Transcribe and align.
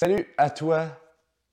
Salut 0.00 0.32
à 0.36 0.48
toi, 0.48 0.86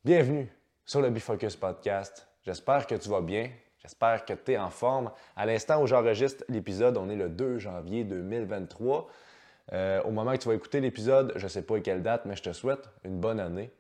bienvenue 0.04 0.48
sur 0.86 1.02
le 1.02 1.10
Bifocus 1.10 1.56
Podcast. 1.56 2.28
J'espère 2.44 2.86
que 2.86 2.94
tu 2.94 3.10
vas 3.10 3.22
bien, 3.22 3.50
j'espère 3.80 4.24
que 4.24 4.34
tu 4.34 4.52
es 4.52 4.58
en 4.60 4.70
forme. 4.70 5.10
À 5.36 5.48
l'instant 5.48 5.82
où 5.82 5.88
j'enregistre 5.88 6.44
l'épisode, 6.48 6.96
on 6.98 7.10
est 7.10 7.16
le 7.16 7.28
2 7.28 7.58
janvier 7.58 8.04
2023. 8.04 9.10
Euh, 9.74 10.04
au 10.04 10.12
moment 10.12 10.34
que 10.34 10.38
tu 10.38 10.48
vas 10.48 10.54
écouter 10.54 10.80
l'épisode, 10.80 11.34
je 11.38 11.44
ne 11.44 11.48
sais 11.48 11.64
pas 11.64 11.80
quelle 11.80 12.04
date, 12.04 12.26
mais 12.26 12.36
je 12.36 12.44
te 12.44 12.54
souhaite 12.54 12.88
une 13.04 13.20
bonne 13.20 13.40
année. 13.40 13.72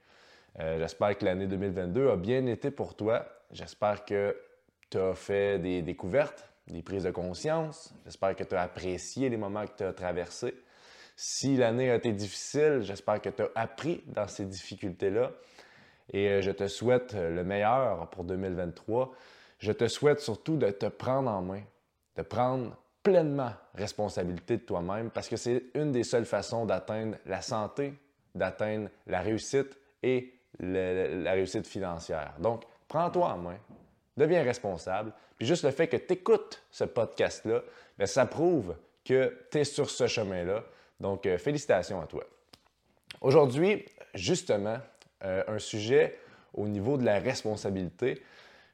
Euh, 0.60 0.80
j'espère 0.80 1.16
que 1.16 1.26
l'année 1.26 1.46
2022 1.46 2.10
a 2.10 2.16
bien 2.16 2.44
été 2.48 2.72
pour 2.72 2.96
toi. 2.96 3.24
J'espère 3.52 4.04
que 4.04 4.36
tu 4.90 4.98
as 4.98 5.14
fait 5.14 5.60
des 5.60 5.84
découvertes, 5.84 6.50
des 6.66 6.82
prises 6.82 7.04
de 7.04 7.12
conscience. 7.12 7.94
J'espère 8.04 8.36
que 8.36 8.44
tu 8.44 8.56
as 8.56 8.64
apprécié 8.64 9.30
les 9.30 9.38
moments 9.38 9.68
que 9.68 9.78
tu 9.78 9.84
as 9.84 9.94
traversés. 9.94 10.56
Si 11.16 11.56
l'année 11.56 11.92
a 11.92 11.96
été 11.96 12.12
difficile, 12.12 12.80
j'espère 12.82 13.22
que 13.22 13.30
tu 13.30 13.42
as 13.44 13.50
appris 13.56 14.04
dans 14.08 14.28
ces 14.28 14.46
difficultés-là. 14.46 15.32
Et 16.12 16.30
euh, 16.30 16.42
je 16.42 16.52
te 16.52 16.68
souhaite 16.68 17.14
le 17.14 17.44
meilleur 17.44 18.10
pour 18.10 18.24
2023. 18.26 19.14
Je 19.60 19.72
te 19.72 19.88
souhaite 19.88 20.20
surtout 20.20 20.58
de 20.58 20.70
te 20.70 20.86
prendre 20.88 21.30
en 21.30 21.42
main, 21.42 21.62
de 22.18 22.22
prendre 22.22 22.76
pleinement 23.02 23.54
responsabilité 23.76 24.58
de 24.58 24.64
toi-même 24.64 25.12
parce 25.12 25.30
que 25.30 25.38
c'est 25.38 25.64
une 25.76 25.92
des 25.92 26.04
seules 26.04 26.26
façons 26.26 26.66
d'atteindre 26.66 27.16
la 27.26 27.42
santé, 27.42 27.94
d'atteindre 28.34 28.90
la 29.08 29.22
réussite 29.22 29.78
et 30.02 30.34
la 30.60 31.34
réussite 31.34 31.68
financière. 31.68 32.34
Donc, 32.40 32.64
prends-toi 32.88 33.28
en 33.28 33.38
main, 33.38 33.58
deviens 34.18 34.44
responsable. 34.44 35.14
Puis 35.38 35.48
juste 35.48 35.64
le 35.64 35.72
fait 35.72 35.88
que 35.88 35.98
tu 35.98 36.14
écoutes 36.14 36.64
ce 36.72 36.84
podcast-là, 36.84 37.62
ben, 37.98 38.08
ça 38.08 38.26
prouve 38.26 38.76
que 39.04 39.38
tu 39.52 39.60
es 39.60 39.64
sur 39.64 39.90
ce 39.90 40.08
chemin-là. 40.08 40.64
Donc, 41.00 41.26
euh, 41.26 41.38
félicitations 41.38 42.02
à 42.02 42.06
toi. 42.06 42.24
Aujourd'hui, 43.22 43.86
justement, 44.14 44.78
euh, 45.24 45.44
un 45.48 45.60
sujet 45.60 46.18
au 46.54 46.68
niveau 46.68 46.98
de 46.98 47.04
la 47.04 47.20
responsabilité. 47.20 48.22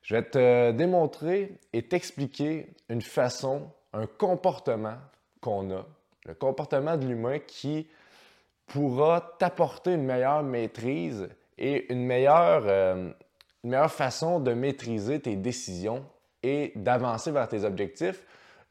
Je 0.01 0.15
vais 0.15 0.23
te 0.23 0.71
démontrer 0.71 1.59
et 1.73 1.83
t'expliquer 1.83 2.73
une 2.89 3.01
façon, 3.01 3.69
un 3.93 4.07
comportement 4.07 4.97
qu'on 5.39 5.71
a, 5.71 5.85
le 6.25 6.33
comportement 6.33 6.97
de 6.97 7.05
l'humain 7.05 7.39
qui 7.39 7.87
pourra 8.67 9.35
t'apporter 9.37 9.93
une 9.93 10.03
meilleure 10.03 10.43
maîtrise 10.43 11.29
et 11.57 11.91
une 11.91 12.05
meilleure, 12.05 12.63
euh, 12.65 13.11
une 13.63 13.69
meilleure 13.69 13.91
façon 13.91 14.39
de 14.39 14.53
maîtriser 14.53 15.19
tes 15.19 15.35
décisions 15.35 16.05
et 16.41 16.71
d'avancer 16.75 17.31
vers 17.31 17.47
tes 17.47 17.63
objectifs 17.63 18.23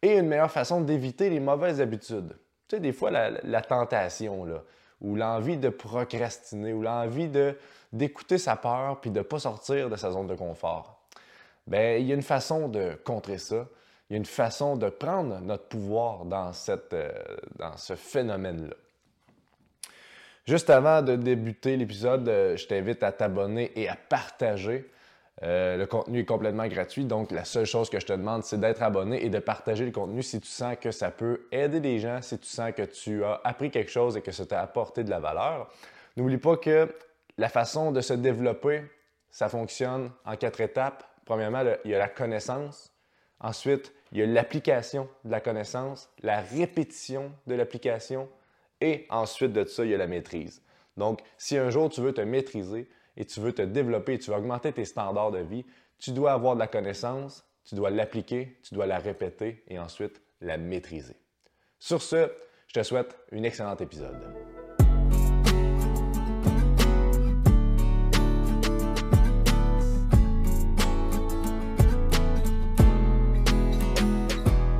et 0.03 0.19
une 0.19 0.27
meilleure 0.27 0.51
façon 0.51 0.81
d'éviter 0.81 1.31
les 1.31 1.41
mauvaises 1.41 1.81
habitudes. 1.81 2.37
Des 2.79 2.93
fois, 2.93 3.11
la, 3.11 3.63
tentation, 3.63 4.45
là, 4.45 4.63
ou 5.01 5.17
l'envie 5.17 5.57
de 5.57 5.69
procrastiner, 5.69 6.73
ou 6.73 6.83
l'envie 6.83 7.31
d'écouter 7.93 8.39
sa 8.39 8.57
peur 8.57 9.01
puis 9.01 9.11
de 9.11 9.19
ne 9.19 9.25
pas 9.25 9.41
sortir 9.41 9.91
de 9.91 9.97
sa 9.97 10.11
zone 10.11 10.27
de 10.27 10.35
confort. 10.35 11.01
Bien, 11.67 11.97
il 11.97 12.07
y 12.07 12.13
a 12.13 12.15
une 12.15 12.23
façon 12.23 12.69
de 12.69 12.99
contrer 13.05 13.39
ça. 13.39 13.67
Il 14.09 14.15
y 14.15 14.17
a 14.17 14.19
une 14.19 14.27
façon 14.27 14.77
de 14.77 14.89
prendre 14.89 15.39
notre 15.41 15.69
pouvoir 15.69 16.25
dans, 16.25 16.53
cette, 16.53 16.93
euh, 16.93 17.13
dans 17.59 17.77
ce 17.77 17.95
phénomène-là. 17.95 18.75
Juste 20.47 20.69
avant 20.69 21.01
de 21.01 21.15
débuter 21.15 21.77
l'épisode, 21.77 22.29
euh, 22.29 22.57
je 22.57 22.67
t'invite 22.67 23.05
à 23.05 23.13
t'abonner 23.13 23.71
et 23.77 23.89
à 23.89 23.95
partager. 23.95 24.91
Euh, 25.43 25.79
le 25.79 25.87
contenu 25.87 26.21
est 26.21 26.25
complètement 26.27 26.67
gratuit, 26.67 27.05
donc 27.05 27.31
la 27.31 27.45
seule 27.45 27.65
chose 27.65 27.89
que 27.89 27.99
je 27.99 28.05
te 28.05 28.13
demande, 28.13 28.45
c'est 28.45 28.61
d'être 28.61 28.83
abonné 28.83 29.25
et 29.25 29.31
de 29.31 29.39
partager 29.39 29.87
le 29.87 29.91
contenu 29.91 30.23
si 30.23 30.39
tu 30.39 30.49
sens 30.49 30.77
que 30.79 30.91
ça 30.91 31.11
peut 31.11 31.47
aider 31.51 31.81
des 31.81 31.99
gens, 31.99 32.21
si 32.21 32.39
tu 32.39 32.47
sens 32.47 32.73
que 32.73 32.83
tu 32.83 33.25
as 33.25 33.41
appris 33.45 33.71
quelque 33.71 33.91
chose 33.91 34.19
et 34.19 34.21
que 34.21 34.33
ça 34.33 34.45
t'a 34.45 34.61
apporté 34.61 35.03
de 35.03 35.09
la 35.09 35.19
valeur. 35.19 35.71
N'oublie 36.17 36.37
pas 36.37 36.57
que 36.57 36.95
la 37.39 37.49
façon 37.49 37.91
de 37.91 38.03
se 38.03 38.13
développer, 38.13 38.83
ça 39.31 39.49
fonctionne 39.49 40.11
en 40.27 40.37
quatre 40.37 40.61
étapes. 40.61 41.05
Premièrement, 41.25 41.63
il 41.85 41.91
y 41.91 41.95
a 41.95 41.99
la 41.99 42.09
connaissance. 42.09 42.93
Ensuite, 43.39 43.95
il 44.13 44.19
y 44.19 44.23
a 44.23 44.27
l'application 44.27 45.09
de 45.25 45.31
la 45.31 45.41
connaissance, 45.41 46.11
la 46.23 46.41
répétition 46.41 47.33
de 47.47 47.55
l'application. 47.55 48.29
Et 48.83 49.07
ensuite 49.09 49.53
de 49.53 49.65
ça, 49.65 49.85
il 49.85 49.93
y 49.93 49.95
a 49.95 49.99
la 49.99 50.07
maîtrise. 50.07 50.61
Donc, 50.97 51.23
si 51.39 51.57
un 51.57 51.71
jour 51.71 51.89
tu 51.89 52.03
veux 52.03 52.13
te 52.13 52.21
maîtriser, 52.21 52.89
et 53.17 53.25
tu 53.25 53.41
veux 53.41 53.53
te 53.53 53.63
développer, 53.63 54.19
tu 54.19 54.31
veux 54.31 54.37
augmenter 54.37 54.73
tes 54.73 54.85
standards 54.85 55.33
de 55.33 55.39
vie, 55.39 55.65
tu 55.99 56.13
dois 56.13 56.33
avoir 56.33 56.55
de 56.55 56.61
la 56.61 56.67
connaissance, 56.67 57.45
tu 57.65 57.75
dois 57.75 57.91
l'appliquer, 57.91 58.59
tu 58.63 58.75
dois 58.75 58.87
la 58.87 58.99
répéter 58.99 59.63
et 59.69 59.79
ensuite 59.79 60.21
la 60.41 60.57
maîtriser. 60.57 61.17
Sur 61.79 62.03
ce, 62.03 62.31
je 62.67 62.75
te 62.75 62.83
souhaite 62.83 63.17
un 63.33 63.43
excellent 63.43 63.77
épisode. 63.77 64.17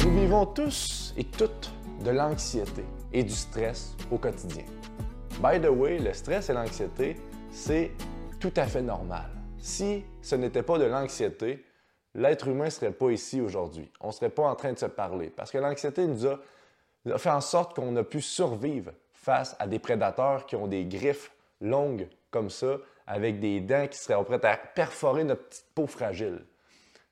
Nous 0.05 0.21
vivons 0.21 0.47
tous 0.47 1.15
et 1.17 1.25
toutes 1.25 1.73
de 2.05 2.11
l'anxiété 2.11 2.85
et 3.13 3.23
du 3.23 3.35
stress 3.35 3.97
au 4.11 4.19
quotidien. 4.19 4.65
By 5.43 5.61
the 5.61 5.71
way, 5.71 5.99
le 5.99 6.13
stress 6.13 6.51
et 6.51 6.53
l'anxiété, 6.53 7.17
c'est 7.51 7.91
tout 8.41 8.53
à 8.57 8.67
fait 8.67 8.83
normal. 8.83 9.29
Si 9.59 10.03
ce 10.23 10.35
n'était 10.35 10.63
pas 10.63 10.79
de 10.79 10.85
l'anxiété, 10.85 11.65
l'être 12.15 12.49
humain 12.49 12.65
ne 12.65 12.71
serait 12.71 12.93
pas 12.93 13.11
ici 13.11 13.41
aujourd'hui. 13.41 13.93
On 14.01 14.09
ne 14.09 14.13
serait 14.13 14.31
pas 14.31 14.45
en 14.45 14.57
train 14.57 14.73
de 14.73 14.79
se 14.79 14.87
parler. 14.87 15.29
Parce 15.29 15.51
que 15.51 15.59
l'anxiété 15.59 16.07
nous 16.07 16.27
a, 16.27 16.39
fait 17.19 17.31
en 17.31 17.43
sorte 17.43 17.77
qu'on 17.77 17.95
a 17.97 18.03
pu 18.03 18.23
survivre 18.23 18.93
face 19.13 19.55
à 19.59 19.67
des 19.67 19.79
prédateurs 19.79 20.47
qui 20.47 20.57
ont 20.57 20.67
des 20.67 20.87
griffes 20.87 21.31
longues 21.61 22.09
comme 22.31 22.49
ça, 22.49 22.79
avec 23.07 23.41
des 23.41 23.61
dents 23.61 23.87
qui 23.87 23.99
seraient 23.99 24.25
prêtes 24.25 24.45
à 24.45 24.57
perforer 24.57 25.25
notre 25.25 25.47
petite 25.49 25.67
peau 25.75 25.87
fragile. 25.87 26.45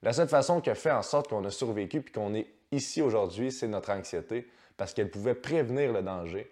La 0.02 0.12
seule 0.12 0.28
façon 0.28 0.60
qui 0.60 0.70
a 0.70 0.74
fait 0.74 0.92
en 0.92 1.02
sorte 1.02 1.28
qu'on 1.28 1.44
a 1.44 1.50
survécu 1.50 1.98
et 1.98 2.12
qu'on 2.12 2.34
est 2.34 2.46
ici 2.72 3.02
aujourd'hui, 3.02 3.52
c'est 3.52 3.68
notre 3.68 3.90
anxiété, 3.90 4.48
parce 4.76 4.94
qu'elle 4.94 5.10
pouvait 5.10 5.34
prévenir 5.34 5.92
le 5.92 6.02
danger. 6.02 6.50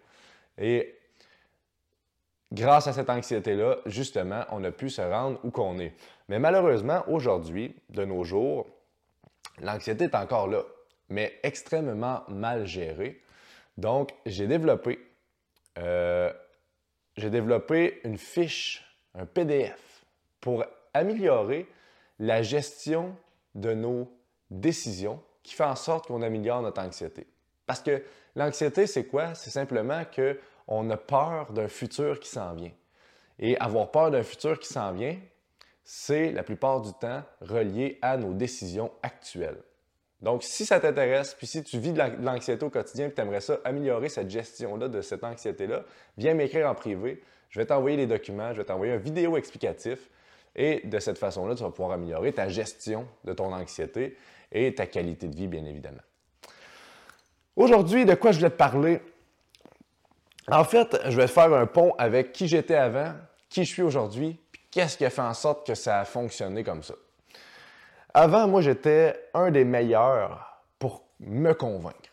Et 0.58 0.98
grâce 2.52 2.86
à 2.86 2.92
cette 2.92 3.10
anxiété-là, 3.10 3.78
justement, 3.86 4.44
on 4.50 4.62
a 4.64 4.70
pu 4.70 4.90
se 4.90 5.02
rendre 5.02 5.38
où 5.44 5.50
qu'on 5.50 5.78
est. 5.78 5.94
Mais 6.28 6.38
malheureusement, 6.38 7.04
aujourd'hui, 7.08 7.74
de 7.90 8.04
nos 8.04 8.24
jours, 8.24 8.66
l'anxiété 9.60 10.04
est 10.04 10.14
encore 10.14 10.48
là, 10.48 10.62
mais 11.08 11.38
extrêmement 11.42 12.22
mal 12.28 12.66
gérée. 12.66 13.22
Donc, 13.76 14.14
j'ai 14.24 14.46
développé, 14.46 14.98
euh, 15.78 16.32
j'ai 17.16 17.30
développé 17.30 18.00
une 18.04 18.18
fiche, 18.18 18.84
un 19.14 19.26
PDF, 19.26 20.04
pour 20.40 20.64
améliorer 20.94 21.66
la 22.18 22.42
gestion 22.42 23.14
de 23.54 23.74
nos 23.74 24.10
décisions 24.50 25.22
qui 25.42 25.54
fait 25.54 25.64
en 25.64 25.76
sorte 25.76 26.06
qu'on 26.06 26.22
améliore 26.22 26.62
notre 26.62 26.80
anxiété. 26.80 27.26
Parce 27.66 27.80
que 27.80 28.02
l'anxiété, 28.34 28.86
c'est 28.86 29.04
quoi? 29.04 29.34
C'est 29.34 29.50
simplement 29.50 30.04
que 30.04 30.38
on 30.68 30.88
a 30.90 30.96
peur 30.96 31.52
d'un 31.52 31.68
futur 31.68 32.20
qui 32.20 32.28
s'en 32.28 32.54
vient. 32.54 32.72
Et 33.38 33.58
avoir 33.58 33.90
peur 33.90 34.10
d'un 34.10 34.22
futur 34.22 34.58
qui 34.58 34.68
s'en 34.68 34.92
vient, 34.92 35.16
c'est 35.84 36.32
la 36.32 36.42
plupart 36.42 36.80
du 36.80 36.92
temps 36.94 37.22
relié 37.40 37.98
à 38.02 38.16
nos 38.16 38.32
décisions 38.32 38.90
actuelles. 39.02 39.62
Donc, 40.22 40.42
si 40.42 40.64
ça 40.64 40.80
t'intéresse, 40.80 41.34
puis 41.34 41.46
si 41.46 41.62
tu 41.62 41.78
vis 41.78 41.92
de 41.92 42.02
l'anxiété 42.22 42.64
au 42.64 42.70
quotidien 42.70 43.06
et 43.06 43.12
tu 43.12 43.20
aimerais 43.20 43.40
ça 43.40 43.58
améliorer 43.64 44.08
cette 44.08 44.30
gestion-là, 44.30 44.88
de 44.88 45.00
cette 45.02 45.22
anxiété-là, 45.22 45.84
viens 46.16 46.34
m'écrire 46.34 46.68
en 46.68 46.74
privé. 46.74 47.22
Je 47.50 47.60
vais 47.60 47.66
t'envoyer 47.66 47.96
les 47.96 48.06
documents, 48.06 48.52
je 48.52 48.58
vais 48.58 48.64
t'envoyer 48.64 48.94
un 48.94 48.98
vidéo 48.98 49.36
explicatif. 49.36 50.10
Et 50.56 50.80
de 50.86 50.98
cette 50.98 51.18
façon-là, 51.18 51.54
tu 51.54 51.62
vas 51.62 51.70
pouvoir 51.70 51.92
améliorer 51.92 52.32
ta 52.32 52.48
gestion 52.48 53.06
de 53.24 53.34
ton 53.34 53.52
anxiété 53.52 54.16
et 54.50 54.74
ta 54.74 54.86
qualité 54.86 55.28
de 55.28 55.36
vie, 55.36 55.48
bien 55.48 55.64
évidemment. 55.66 56.02
Aujourd'hui, 57.54 58.06
de 58.06 58.14
quoi 58.14 58.32
je 58.32 58.40
vais 58.40 58.50
te 58.50 58.56
parler? 58.56 59.00
En 60.50 60.62
fait, 60.62 60.96
je 61.08 61.16
vais 61.16 61.26
faire 61.26 61.52
un 61.52 61.66
pont 61.66 61.94
avec 61.98 62.32
qui 62.32 62.46
j'étais 62.46 62.76
avant, 62.76 63.12
qui 63.48 63.64
je 63.64 63.72
suis 63.72 63.82
aujourd'hui, 63.82 64.40
puis 64.52 64.62
qu'est-ce 64.70 64.96
qui 64.96 65.04
a 65.04 65.10
fait 65.10 65.22
en 65.22 65.34
sorte 65.34 65.66
que 65.66 65.74
ça 65.74 66.00
a 66.00 66.04
fonctionné 66.04 66.62
comme 66.62 66.82
ça. 66.82 66.94
Avant, 68.14 68.46
moi, 68.46 68.62
j'étais 68.62 69.28
un 69.34 69.50
des 69.50 69.64
meilleurs 69.64 70.62
pour 70.78 71.04
me 71.20 71.52
convaincre. 71.52 72.10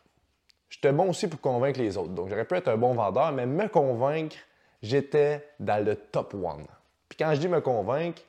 J'étais 0.69 0.91
bon 0.91 1.09
aussi 1.09 1.27
pour 1.27 1.39
convaincre 1.39 1.79
les 1.79 1.95
autres. 1.95 2.09
Donc, 2.09 2.29
j'aurais 2.29 2.45
pu 2.45 2.55
être 2.55 2.69
un 2.69 2.77
bon 2.77 2.93
vendeur, 2.93 3.31
mais 3.31 3.45
me 3.45 3.67
convaincre, 3.67 4.35
j'étais 4.81 5.47
dans 5.59 5.83
le 5.83 5.95
top 5.95 6.33
one. 6.33 6.65
Puis 7.07 7.17
quand 7.17 7.33
je 7.35 7.39
dis 7.39 7.47
me 7.47 7.61
convaincre, 7.61 8.23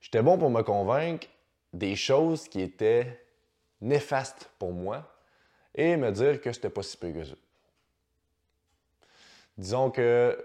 j'étais 0.00 0.22
bon 0.22 0.38
pour 0.38 0.48
me 0.48 0.62
convaincre 0.62 1.26
des 1.74 1.94
choses 1.94 2.48
qui 2.48 2.62
étaient 2.62 3.20
néfastes 3.82 4.50
pour 4.58 4.72
moi 4.72 5.02
et 5.74 5.96
me 5.98 6.10
dire 6.10 6.40
que 6.40 6.50
c'était 6.52 6.70
pas 6.70 6.82
si 6.82 6.96
peu 6.96 7.12
que 7.12 7.24
ça. 7.24 7.34
Disons 9.58 9.90
que 9.90 10.38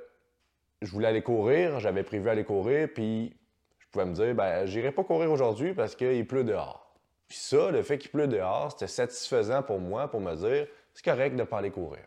je 0.82 0.92
voulais 0.92 1.08
aller 1.08 1.22
courir, 1.22 1.80
j'avais 1.80 2.04
prévu 2.04 2.30
aller 2.30 2.44
courir, 2.44 2.90
puis 2.94 3.36
je 3.80 3.88
pouvais 3.90 4.06
me 4.06 4.14
dire, 4.14 4.34
ben, 4.34 4.66
j'irai 4.66 4.92
pas 4.92 5.04
courir 5.04 5.32
aujourd'hui 5.32 5.74
parce 5.74 5.96
qu'il 5.96 6.26
pleut 6.26 6.44
dehors. 6.44 6.96
Puis 7.28 7.38
ça, 7.38 7.72
le 7.72 7.82
fait 7.84 7.98
qu'il 7.98 8.12
pleut 8.12 8.28
dehors, 8.28 8.72
c'était 8.72 8.88
satisfaisant 8.88 9.64
pour 9.64 9.80
moi 9.80 10.10
pour 10.10 10.20
me 10.22 10.36
dire, 10.36 10.68
c'est 10.94 11.06
correct 11.06 11.36
de 11.36 11.44
pas 11.44 11.60
aller 11.60 11.72
courir. 11.72 12.04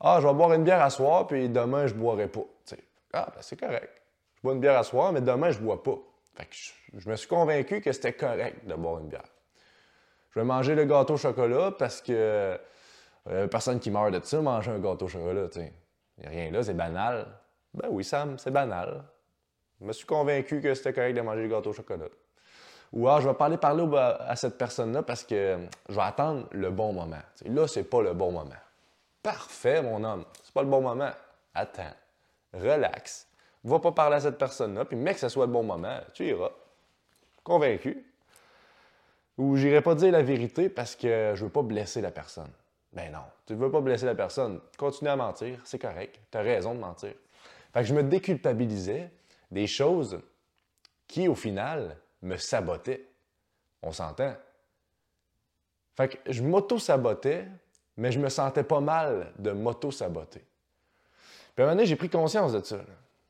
Ah, 0.00 0.18
je 0.20 0.26
vais 0.26 0.34
boire 0.34 0.52
une 0.52 0.64
bière 0.64 0.82
à 0.82 0.90
soir, 0.90 1.26
puis 1.26 1.48
demain, 1.48 1.86
je 1.86 1.94
boirai 1.94 2.28
pas. 2.28 2.44
Ah, 3.12 3.32
ben 3.34 3.40
c'est 3.40 3.58
correct. 3.58 4.02
Je 4.36 4.42
bois 4.42 4.52
une 4.52 4.60
bière 4.60 4.78
à 4.78 4.84
soir, 4.84 5.12
mais 5.12 5.20
demain, 5.20 5.50
je 5.50 5.58
bois 5.58 5.82
pas. 5.82 5.98
Fait 6.34 6.44
que 6.44 6.54
je, 6.98 7.08
me 7.08 7.16
suis 7.16 7.28
convaincu 7.28 7.80
que 7.80 7.92
c'était 7.92 8.12
correct 8.12 8.66
de 8.66 8.74
boire 8.74 8.98
une 8.98 9.08
bière. 9.08 9.32
Je 10.30 10.40
vais 10.40 10.44
manger 10.44 10.74
le 10.74 10.84
gâteau 10.84 11.14
au 11.14 11.16
chocolat 11.16 11.72
parce 11.78 12.02
que 12.02 12.58
euh, 13.28 13.46
personne 13.46 13.80
qui 13.80 13.90
meurt 13.90 14.12
de 14.12 14.20
ça, 14.24 14.40
manger 14.40 14.70
un 14.70 14.78
gâteau 14.78 15.06
au 15.06 15.08
chocolat, 15.08 15.48
tu 15.48 15.60
sais. 15.60 15.72
A 16.24 16.28
rien 16.28 16.50
là, 16.50 16.62
c'est 16.62 16.74
banal. 16.74 17.26
Ben 17.74 17.88
oui, 17.90 18.04
Sam, 18.04 18.38
c'est 18.38 18.50
banal. 18.50 19.04
Je 19.80 19.86
me 19.86 19.92
suis 19.92 20.06
convaincu 20.06 20.60
que 20.60 20.74
c'était 20.74 20.92
correct 20.92 21.14
de 21.14 21.20
manger 21.20 21.42
le 21.42 21.48
gâteau 21.48 21.70
au 21.70 21.72
chocolat. 21.74 22.06
Ou 22.92 23.08
alors, 23.08 23.20
je 23.20 23.28
vais 23.28 23.34
pas 23.34 23.46
aller 23.46 23.58
parler 23.58 23.84
à 23.94 24.36
cette 24.36 24.56
personne-là 24.56 25.02
parce 25.02 25.24
que 25.24 25.58
je 25.88 25.94
vais 25.94 26.02
attendre 26.02 26.46
le 26.52 26.70
bon 26.70 26.92
moment. 26.92 27.16
Là, 27.44 27.52
là, 27.52 27.68
c'est 27.68 27.84
pas 27.84 28.00
le 28.00 28.14
bon 28.14 28.32
moment. 28.32 28.54
Parfait, 29.22 29.82
mon 29.82 30.02
homme. 30.04 30.24
C'est 30.42 30.54
pas 30.54 30.62
le 30.62 30.68
bon 30.68 30.80
moment. 30.80 31.10
Attends. 31.54 31.92
Relax. 32.54 33.26
Va 33.64 33.80
pas 33.80 33.92
parler 33.92 34.16
à 34.16 34.20
cette 34.20 34.38
personne-là, 34.38 34.84
puis 34.84 34.96
mec, 34.96 35.14
que 35.14 35.20
ce 35.20 35.28
soit 35.28 35.46
le 35.46 35.52
bon 35.52 35.64
moment. 35.64 35.98
Tu 36.14 36.28
iras. 36.28 36.52
Convaincu. 37.42 38.06
Ou 39.36 39.56
j'irai 39.56 39.82
pas 39.82 39.94
dire 39.94 40.12
la 40.12 40.22
vérité 40.22 40.68
parce 40.68 40.96
que 40.96 41.32
je 41.34 41.44
veux 41.44 41.50
pas 41.50 41.62
blesser 41.62 42.00
la 42.00 42.10
personne. 42.10 42.50
Ben 42.92 43.12
non, 43.12 43.24
tu 43.46 43.54
ne 43.54 43.58
veux 43.58 43.70
pas 43.70 43.80
blesser 43.80 44.06
la 44.06 44.14
personne. 44.14 44.60
Continue 44.78 45.10
à 45.10 45.16
mentir, 45.16 45.60
c'est 45.64 45.78
correct. 45.78 46.18
Tu 46.30 46.38
as 46.38 46.42
raison 46.42 46.74
de 46.74 46.80
mentir. 46.80 47.12
Fait 47.72 47.80
que 47.80 47.86
je 47.86 47.94
me 47.94 48.02
déculpabilisais 48.02 49.10
des 49.50 49.66
choses 49.66 50.20
qui, 51.06 51.28
au 51.28 51.34
final, 51.34 51.96
me 52.22 52.36
sabotaient. 52.36 53.06
On 53.82 53.92
s'entend? 53.92 54.34
Fait 55.94 56.08
que 56.08 56.32
je 56.32 56.42
m'auto-sabotais, 56.42 57.46
mais 57.96 58.12
je 58.12 58.18
me 58.18 58.28
sentais 58.28 58.64
pas 58.64 58.80
mal 58.80 59.32
de 59.38 59.50
m'auto-saboter. 59.50 60.44
Puis 61.54 61.62
à 61.62 61.62
un 61.62 61.66
moment 61.66 61.76
donné, 61.76 61.86
j'ai 61.86 61.96
pris 61.96 62.10
conscience 62.10 62.52
de 62.52 62.62
ça. 62.62 62.78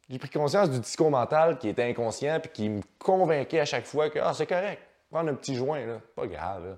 J'ai 0.09 0.19
pris 0.19 0.31
conscience 0.31 0.71
du 0.71 0.79
discours 0.79 1.11
mental 1.11 1.59
qui 1.59 1.69
était 1.69 1.83
inconscient 1.83 2.39
puis 2.41 2.51
qui 2.53 2.69
me 2.69 2.83
convainquait 2.99 3.61
à 3.61 3.65
chaque 3.65 3.87
fois 3.87 4.11
que 4.11 4.19
ah, 4.21 4.33
c'est 4.35 4.47
correct, 4.47 4.81
prendre 5.11 5.31
un 5.31 5.35
petit 5.35 5.57
joint, 5.57 6.01
pas 6.15 6.27
grave 6.27 6.77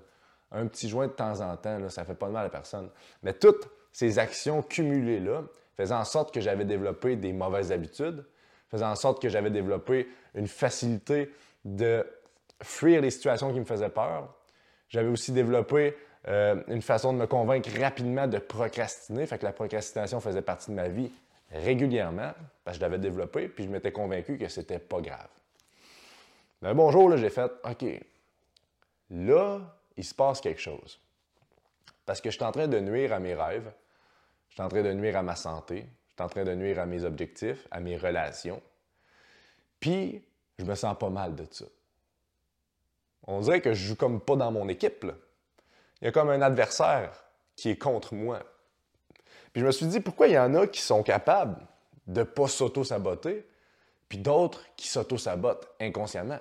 un 0.51 0.67
petit 0.67 0.89
joint 0.89 1.07
de 1.07 1.11
temps 1.11 1.41
en 1.41 1.55
temps, 1.57 1.77
là, 1.77 1.89
ça 1.89 2.03
fait 2.05 2.15
pas 2.15 2.27
de 2.27 2.31
mal 2.31 2.45
à 2.45 2.49
personne. 2.49 2.89
Mais 3.23 3.33
toutes 3.33 3.69
ces 3.91 4.19
actions 4.19 4.61
cumulées-là 4.61 5.43
faisaient 5.75 5.95
en 5.95 6.05
sorte 6.05 6.33
que 6.33 6.41
j'avais 6.41 6.65
développé 6.65 7.15
des 7.15 7.33
mauvaises 7.33 7.71
habitudes, 7.71 8.25
faisaient 8.69 8.85
en 8.85 8.95
sorte 8.95 9.21
que 9.21 9.29
j'avais 9.29 9.49
développé 9.49 10.07
une 10.35 10.47
facilité 10.47 11.33
de 11.65 12.05
fuir 12.61 13.01
les 13.01 13.11
situations 13.11 13.53
qui 13.53 13.59
me 13.59 13.65
faisaient 13.65 13.89
peur. 13.89 14.33
J'avais 14.89 15.09
aussi 15.09 15.31
développé 15.31 15.95
euh, 16.27 16.61
une 16.67 16.81
façon 16.81 17.13
de 17.13 17.17
me 17.17 17.27
convaincre 17.27 17.69
rapidement 17.79 18.27
de 18.27 18.39
procrastiner, 18.39 19.25
fait 19.25 19.37
que 19.37 19.45
la 19.45 19.53
procrastination 19.53 20.19
faisait 20.19 20.41
partie 20.41 20.71
de 20.71 20.75
ma 20.75 20.89
vie 20.89 21.11
régulièrement, 21.51 22.31
parce 22.63 22.77
que 22.77 22.79
je 22.79 22.85
l'avais 22.85 22.99
développé, 22.99 23.47
puis 23.47 23.63
je 23.63 23.69
m'étais 23.69 23.91
convaincu 23.91 24.37
que 24.37 24.47
c'était 24.47 24.79
pas 24.79 25.01
grave. 25.01 25.29
Mais 26.61 26.73
bonjour, 26.73 27.15
j'ai 27.15 27.29
fait 27.29 27.51
OK. 27.63 27.85
Là, 29.11 29.61
il 29.99 30.05
se 30.05 30.15
passe 30.15 30.39
quelque 30.39 30.61
chose. 30.61 30.97
Parce 32.05 32.21
que 32.21 32.31
je 32.31 32.35
suis 32.37 32.45
en 32.45 32.53
train 32.53 32.69
de 32.69 32.79
nuire 32.79 33.11
à 33.11 33.19
mes 33.19 33.33
rêves, 33.35 33.69
je 34.47 34.53
suis 34.53 34.63
en 34.63 34.69
train 34.69 34.81
de 34.81 34.93
nuire 34.93 35.17
à 35.17 35.23
ma 35.23 35.35
santé, 35.35 35.85
je 36.07 36.13
suis 36.13 36.23
en 36.23 36.29
train 36.29 36.45
de 36.45 36.55
nuire 36.55 36.79
à 36.79 36.85
mes 36.85 37.03
objectifs, 37.03 37.67
à 37.69 37.81
mes 37.81 37.97
relations. 37.97 38.61
Puis, 39.81 40.23
je 40.57 40.63
me 40.63 40.73
sens 40.75 40.97
pas 40.97 41.09
mal 41.09 41.35
de 41.35 41.45
ça. 41.51 41.65
On 43.27 43.41
dirait 43.41 43.59
que 43.59 43.73
je 43.73 43.87
joue 43.87 43.97
comme 43.97 44.21
pas 44.21 44.37
dans 44.37 44.53
mon 44.53 44.69
équipe. 44.69 45.05
Il 46.01 46.05
y 46.05 46.07
a 46.07 46.13
comme 46.13 46.29
un 46.29 46.41
adversaire 46.41 47.11
qui 47.57 47.69
est 47.69 47.77
contre 47.77 48.15
moi. 48.15 48.39
Puis 49.51 49.61
je 49.61 49.65
me 49.65 49.71
suis 49.71 49.85
dit, 49.87 49.99
pourquoi 49.99 50.29
il 50.29 50.33
y 50.33 50.39
en 50.39 50.55
a 50.55 50.65
qui 50.65 50.79
sont 50.79 51.03
capables 51.03 51.67
de 52.07 52.21
ne 52.21 52.25
pas 52.25 52.47
s'auto-saboter, 52.47 53.45
puis 54.07 54.17
d'autres 54.17 54.63
qui 54.77 54.87
s'auto-sabotent 54.87 55.67
inconsciemment? 55.81 56.39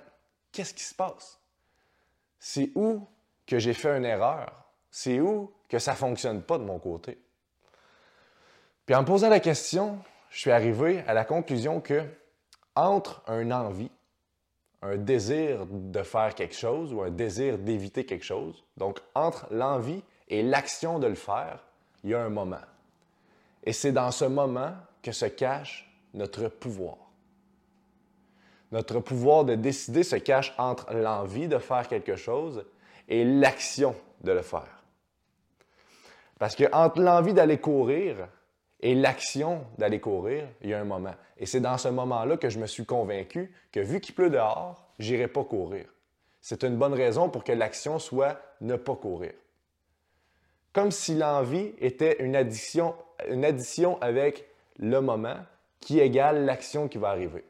Qu'est-ce 0.53 0.75
qui 0.75 0.85
se 0.85 0.95
passe? 0.95 1.41
C'est 2.39 2.71
où 2.77 3.05
que 3.49 3.59
j'ai 3.59 3.73
fait 3.73 3.97
une 3.97 4.05
erreur? 4.05 4.53
C'est 4.91 5.21
où 5.21 5.53
que 5.69 5.79
ça 5.79 5.93
ne 5.93 5.97
fonctionne 5.97 6.43
pas 6.43 6.59
de 6.59 6.65
mon 6.65 6.79
côté? 6.79 7.19
Puis 8.87 8.95
en 8.95 9.05
posant 9.05 9.29
la 9.29 9.41
question, 9.41 9.99
je 10.31 10.39
suis 10.39 10.51
arrivé 10.51 11.03
à 11.07 11.15
la 11.15 11.25
conclusion 11.25 11.81
que 11.81 12.05
entre 12.77 13.23
un 13.27 13.51
envie, 13.51 13.91
un 14.83 14.97
désir 14.97 15.67
de 15.67 16.03
faire 16.03 16.35
quelque 16.35 16.55
chose 16.55 16.93
ou 16.93 17.03
un 17.03 17.11
désir 17.11 17.59
d'éviter 17.59 18.07
quelque 18.07 18.25
chose, 18.25 18.65
donc 18.77 19.01
entre 19.15 19.49
l'envie 19.51 20.03
et 20.29 20.43
l'action 20.43 20.99
de 20.99 21.07
le 21.07 21.15
faire, 21.15 21.65
il 22.05 22.11
y 22.11 22.15
a 22.15 22.23
un 22.23 22.29
moment. 22.29 22.57
Et 23.65 23.73
c'est 23.73 23.93
dans 23.93 24.11
ce 24.13 24.27
moment 24.27 24.75
que 25.03 25.11
se 25.11 25.27
cache 25.27 25.91
notre 26.15 26.49
pouvoir. 26.49 26.97
Notre 28.71 29.01
pouvoir 29.01 29.45
de 29.45 29.55
décider 29.55 30.03
se 30.03 30.17
cache 30.17 30.55
entre 30.59 30.93
l'envie 30.93 31.49
de 31.49 31.59
faire 31.59 31.89
quelque 31.89 32.17
chose 32.17 32.65
et 33.09 33.25
l'action 33.25 33.97
de 34.23 34.33
le 34.33 34.43
faire. 34.43 34.83
Parce 36.39 36.55
que 36.55 36.65
entre 36.73 37.01
l'envie 37.01 37.35
d'aller 37.35 37.59
courir 37.59 38.29
et 38.81 38.95
l'action 38.95 39.65
d'aller 39.77 40.01
courir, 40.01 40.47
il 40.63 40.71
y 40.71 40.75
a 40.75 40.81
un 40.81 40.85
moment. 40.85 41.15
Et 41.37 41.47
c'est 41.47 41.61
dans 41.61 41.79
ce 41.79 41.89
moment-là 41.89 42.37
que 42.37 42.49
je 42.49 42.59
me 42.59 42.67
suis 42.67 42.87
convaincu 42.87 43.53
que 43.73 43.81
vu 43.81 44.01
qu'il 44.01 44.15
pleut 44.15 44.31
dehors, 44.31 44.87
j'irai 44.99 45.27
pas 45.27 45.45
courir. 45.45 45.87
C'est 46.41 46.63
une 46.63 46.77
bonne 46.77 46.95
raison 46.95 47.29
pour 47.29 47.43
que 47.43 47.53
l'action 47.53 47.99
soit 47.99 48.41
ne 48.61 48.77
pas 48.77 48.95
courir. 48.95 49.33
Comme 50.73 50.91
si 50.93 51.17
l'envie 51.17 51.75
était 51.81 52.23
une 52.23 52.37
addition, 52.37 52.95
une 53.29 53.45
addition 53.45 54.01
avec 54.01 54.49
le 54.79 55.01
moment 55.01 55.39
qui 55.81 55.99
égale 55.99 56.45
l'action 56.45 56.87
qui 56.89 56.99
va 56.99 57.09
arriver. 57.09 57.45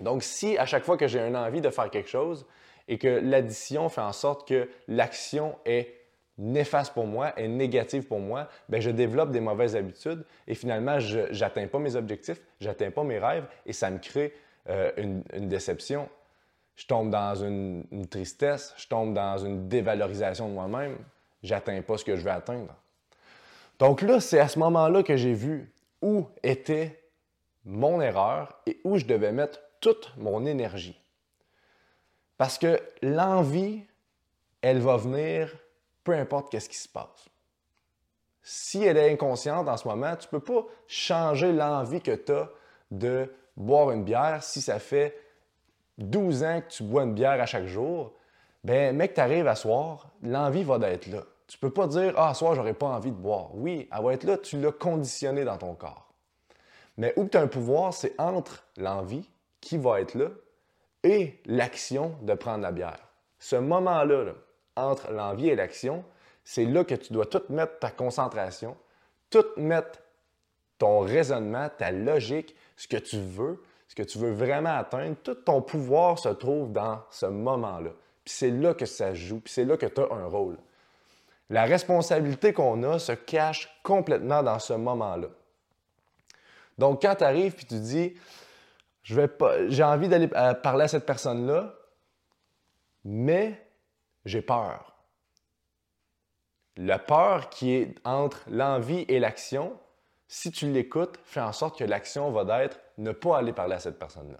Donc 0.00 0.22
si 0.22 0.58
à 0.58 0.66
chaque 0.66 0.84
fois 0.84 0.98
que 0.98 1.06
j'ai 1.06 1.20
une 1.20 1.36
envie 1.36 1.60
de 1.60 1.70
faire 1.70 1.90
quelque 1.90 2.10
chose, 2.10 2.46
et 2.88 2.98
que 2.98 3.08
l'addition 3.08 3.88
fait 3.88 4.00
en 4.00 4.12
sorte 4.12 4.46
que 4.46 4.68
l'action 4.88 5.56
est 5.64 5.94
néfaste 6.38 6.92
pour 6.92 7.06
moi, 7.06 7.32
est 7.38 7.48
négative 7.48 8.06
pour 8.06 8.18
moi, 8.18 8.48
bien, 8.68 8.80
je 8.80 8.90
développe 8.90 9.30
des 9.30 9.40
mauvaises 9.40 9.76
habitudes 9.76 10.24
et 10.46 10.54
finalement, 10.54 10.98
je 10.98 11.38
n'atteins 11.38 11.68
pas 11.68 11.78
mes 11.78 11.96
objectifs, 11.96 12.40
je 12.60 12.68
n'atteins 12.68 12.90
pas 12.90 13.04
mes 13.04 13.18
rêves 13.18 13.46
et 13.66 13.72
ça 13.72 13.90
me 13.90 13.98
crée 13.98 14.34
euh, 14.68 14.90
une, 14.96 15.48
déception. 15.48 16.08
Je 16.76 16.86
tombe 16.86 17.10
dans 17.10 17.36
une, 17.36 17.84
une, 17.92 18.06
tristesse, 18.06 18.74
je 18.76 18.88
tombe 18.88 19.14
dans 19.14 19.38
une 19.38 19.68
dévalorisation 19.68 20.48
de 20.48 20.54
moi-même, 20.54 20.96
j'atteins 21.42 21.82
pas 21.82 21.96
ce 21.98 22.04
que 22.04 22.16
je 22.16 22.22
veux 22.22 22.30
atteindre. 22.30 22.74
Donc 23.78 24.02
là, 24.02 24.20
c'est 24.20 24.40
à 24.40 24.48
ce 24.48 24.58
moment-là 24.58 25.02
que 25.02 25.16
j'ai 25.16 25.34
vu 25.34 25.72
où 26.02 26.26
était 26.42 27.00
mon 27.64 28.00
erreur 28.00 28.60
et 28.66 28.80
où 28.84 28.98
je 28.98 29.06
devais 29.06 29.32
mettre 29.32 29.60
toute 29.80 30.12
mon 30.16 30.46
énergie. 30.46 31.00
Parce 32.36 32.58
que 32.58 32.80
l'envie, 33.02 33.84
elle 34.60 34.80
va 34.80 34.96
venir 34.96 35.54
peu 36.04 36.12
importe 36.12 36.50
qu'est-ce 36.50 36.68
qui 36.68 36.76
se 36.76 36.88
passe. 36.88 37.30
Si 38.42 38.84
elle 38.84 38.98
est 38.98 39.10
inconsciente 39.10 39.68
en 39.68 39.76
ce 39.76 39.88
moment, 39.88 40.14
tu 40.16 40.26
ne 40.26 40.38
peux 40.38 40.40
pas 40.40 40.66
changer 40.86 41.50
l'envie 41.52 42.02
que 42.02 42.14
tu 42.14 42.32
as 42.32 42.50
de 42.90 43.32
boire 43.56 43.90
une 43.90 44.04
bière 44.04 44.42
si 44.42 44.60
ça 44.60 44.78
fait 44.78 45.18
12 45.96 46.44
ans 46.44 46.60
que 46.60 46.68
tu 46.68 46.82
bois 46.82 47.04
une 47.04 47.14
bière 47.14 47.40
à 47.40 47.46
chaque 47.46 47.66
jour. 47.66 48.12
Ben, 48.62 48.94
mec, 48.94 49.14
tu 49.14 49.20
arrives 49.20 49.48
à 49.48 49.54
soir, 49.54 50.10
l'envie 50.22 50.62
va 50.62 50.78
d'être 50.78 51.06
là. 51.06 51.22
Tu 51.46 51.56
ne 51.56 51.60
peux 51.60 51.72
pas 51.72 51.86
dire 51.86 52.14
Ah, 52.16 52.30
à 52.30 52.34
soir, 52.34 52.54
j'aurais 52.54 52.74
pas 52.74 52.86
envie 52.86 53.10
de 53.10 53.16
boire. 53.16 53.54
Oui, 53.54 53.88
elle 53.90 54.04
va 54.04 54.12
être 54.12 54.24
là, 54.24 54.36
tu 54.36 54.60
l'as 54.60 54.72
conditionné 54.72 55.44
dans 55.44 55.56
ton 55.56 55.74
corps. 55.74 56.12
Mais 56.96 57.14
où 57.16 57.26
tu 57.26 57.36
as 57.38 57.40
un 57.40 57.46
pouvoir, 57.46 57.94
c'est 57.94 58.14
entre 58.18 58.66
l'envie 58.76 59.28
qui 59.60 59.78
va 59.78 60.00
être 60.00 60.14
là 60.14 60.28
et 61.04 61.38
l'action 61.46 62.16
de 62.22 62.34
prendre 62.34 62.62
la 62.62 62.72
bière. 62.72 62.98
Ce 63.38 63.56
moment-là, 63.56 64.32
entre 64.74 65.12
l'envie 65.12 65.50
et 65.50 65.54
l'action, 65.54 66.04
c'est 66.42 66.64
là 66.64 66.82
que 66.82 66.94
tu 66.94 67.12
dois 67.12 67.26
tout 67.26 67.42
mettre 67.50 67.78
ta 67.78 67.90
concentration, 67.90 68.76
tout 69.30 69.44
mettre 69.56 70.00
ton 70.78 71.00
raisonnement, 71.00 71.68
ta 71.68 71.92
logique, 71.92 72.56
ce 72.76 72.88
que 72.88 72.96
tu 72.96 73.18
veux, 73.18 73.62
ce 73.88 73.94
que 73.94 74.02
tu 74.02 74.18
veux 74.18 74.32
vraiment 74.32 74.76
atteindre, 74.76 75.16
tout 75.22 75.34
ton 75.34 75.62
pouvoir 75.62 76.18
se 76.18 76.30
trouve 76.30 76.72
dans 76.72 77.00
ce 77.10 77.26
moment-là. 77.26 77.90
Puis 78.24 78.34
c'est 78.34 78.50
là 78.50 78.74
que 78.74 78.86
ça 78.86 79.14
joue, 79.14 79.40
puis 79.40 79.52
c'est 79.52 79.64
là 79.64 79.76
que 79.76 79.86
tu 79.86 80.00
as 80.00 80.10
un 80.10 80.26
rôle. 80.26 80.56
La 81.50 81.64
responsabilité 81.64 82.52
qu'on 82.52 82.82
a 82.82 82.98
se 82.98 83.12
cache 83.12 83.78
complètement 83.82 84.42
dans 84.42 84.58
ce 84.58 84.72
moment-là. 84.72 85.28
Donc, 86.78 87.02
quand 87.02 87.14
tu 87.16 87.24
arrives 87.24 87.54
et 87.60 87.66
tu 87.66 87.78
dis, 87.78 88.14
j'ai 89.04 89.84
envie 89.84 90.08
d'aller 90.08 90.30
euh, 90.34 90.54
parler 90.54 90.84
à 90.84 90.88
cette 90.88 91.06
personne-là, 91.06 91.74
mais 93.04 93.60
j'ai 94.24 94.42
peur. 94.42 94.94
La 96.76 96.98
peur 96.98 97.50
qui 97.50 97.74
est 97.74 97.94
entre 98.04 98.44
l'envie 98.48 99.04
et 99.08 99.20
l'action, 99.20 99.78
si 100.26 100.50
tu 100.50 100.72
l'écoutes, 100.72 101.18
fait 101.24 101.40
en 101.40 101.52
sorte 101.52 101.78
que 101.78 101.84
l'action 101.84 102.32
va 102.32 102.64
être 102.64 102.80
ne 102.98 103.12
pas 103.12 103.38
aller 103.38 103.52
parler 103.52 103.74
à 103.74 103.78
cette 103.78 103.98
personne-là. 103.98 104.38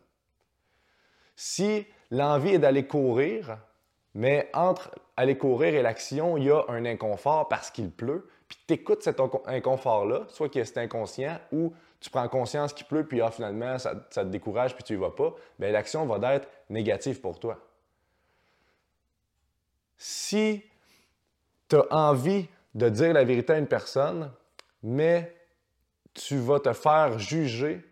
Si 1.36 1.86
l'envie 2.10 2.54
est 2.54 2.58
d'aller 2.58 2.86
courir, 2.86 3.58
mais 4.14 4.48
entre 4.54 4.90
aller 5.16 5.36
courir 5.36 5.74
et 5.74 5.82
l'action, 5.82 6.36
il 6.36 6.44
y 6.44 6.50
a 6.50 6.64
un 6.68 6.84
inconfort 6.84 7.48
parce 7.48 7.70
qu'il 7.70 7.90
pleut, 7.90 8.28
puis 8.48 8.58
tu 8.66 8.74
écoutes 8.74 9.02
cet 9.02 9.20
inconfort-là, 9.20 10.24
soit 10.28 10.48
que 10.48 10.62
c'est 10.64 10.78
inconscient 10.78 11.38
ou 11.52 11.72
tu 12.00 12.10
prends 12.10 12.28
conscience 12.28 12.72
qu'il 12.72 12.86
pleut, 12.86 13.06
puis 13.06 13.20
ah, 13.20 13.30
finalement, 13.30 13.78
ça, 13.78 13.94
te 13.94 14.20
décourage, 14.20 14.74
puis 14.74 14.84
tu 14.84 14.94
y 14.94 14.96
vas 14.96 15.10
pas, 15.10 15.34
bien, 15.58 15.70
l'action 15.70 16.04
va 16.06 16.34
être 16.34 16.48
négative 16.68 17.20
pour 17.20 17.38
toi. 17.38 17.58
Si 19.96 20.62
tu 21.68 21.76
as 21.76 21.86
envie 21.90 22.46
de 22.74 22.88
dire 22.88 23.12
la 23.12 23.24
vérité 23.24 23.54
à 23.54 23.58
une 23.58 23.66
personne, 23.66 24.30
mais 24.82 25.34
tu 26.12 26.36
vas 26.38 26.60
te 26.60 26.72
faire 26.72 27.18
juger 27.18 27.82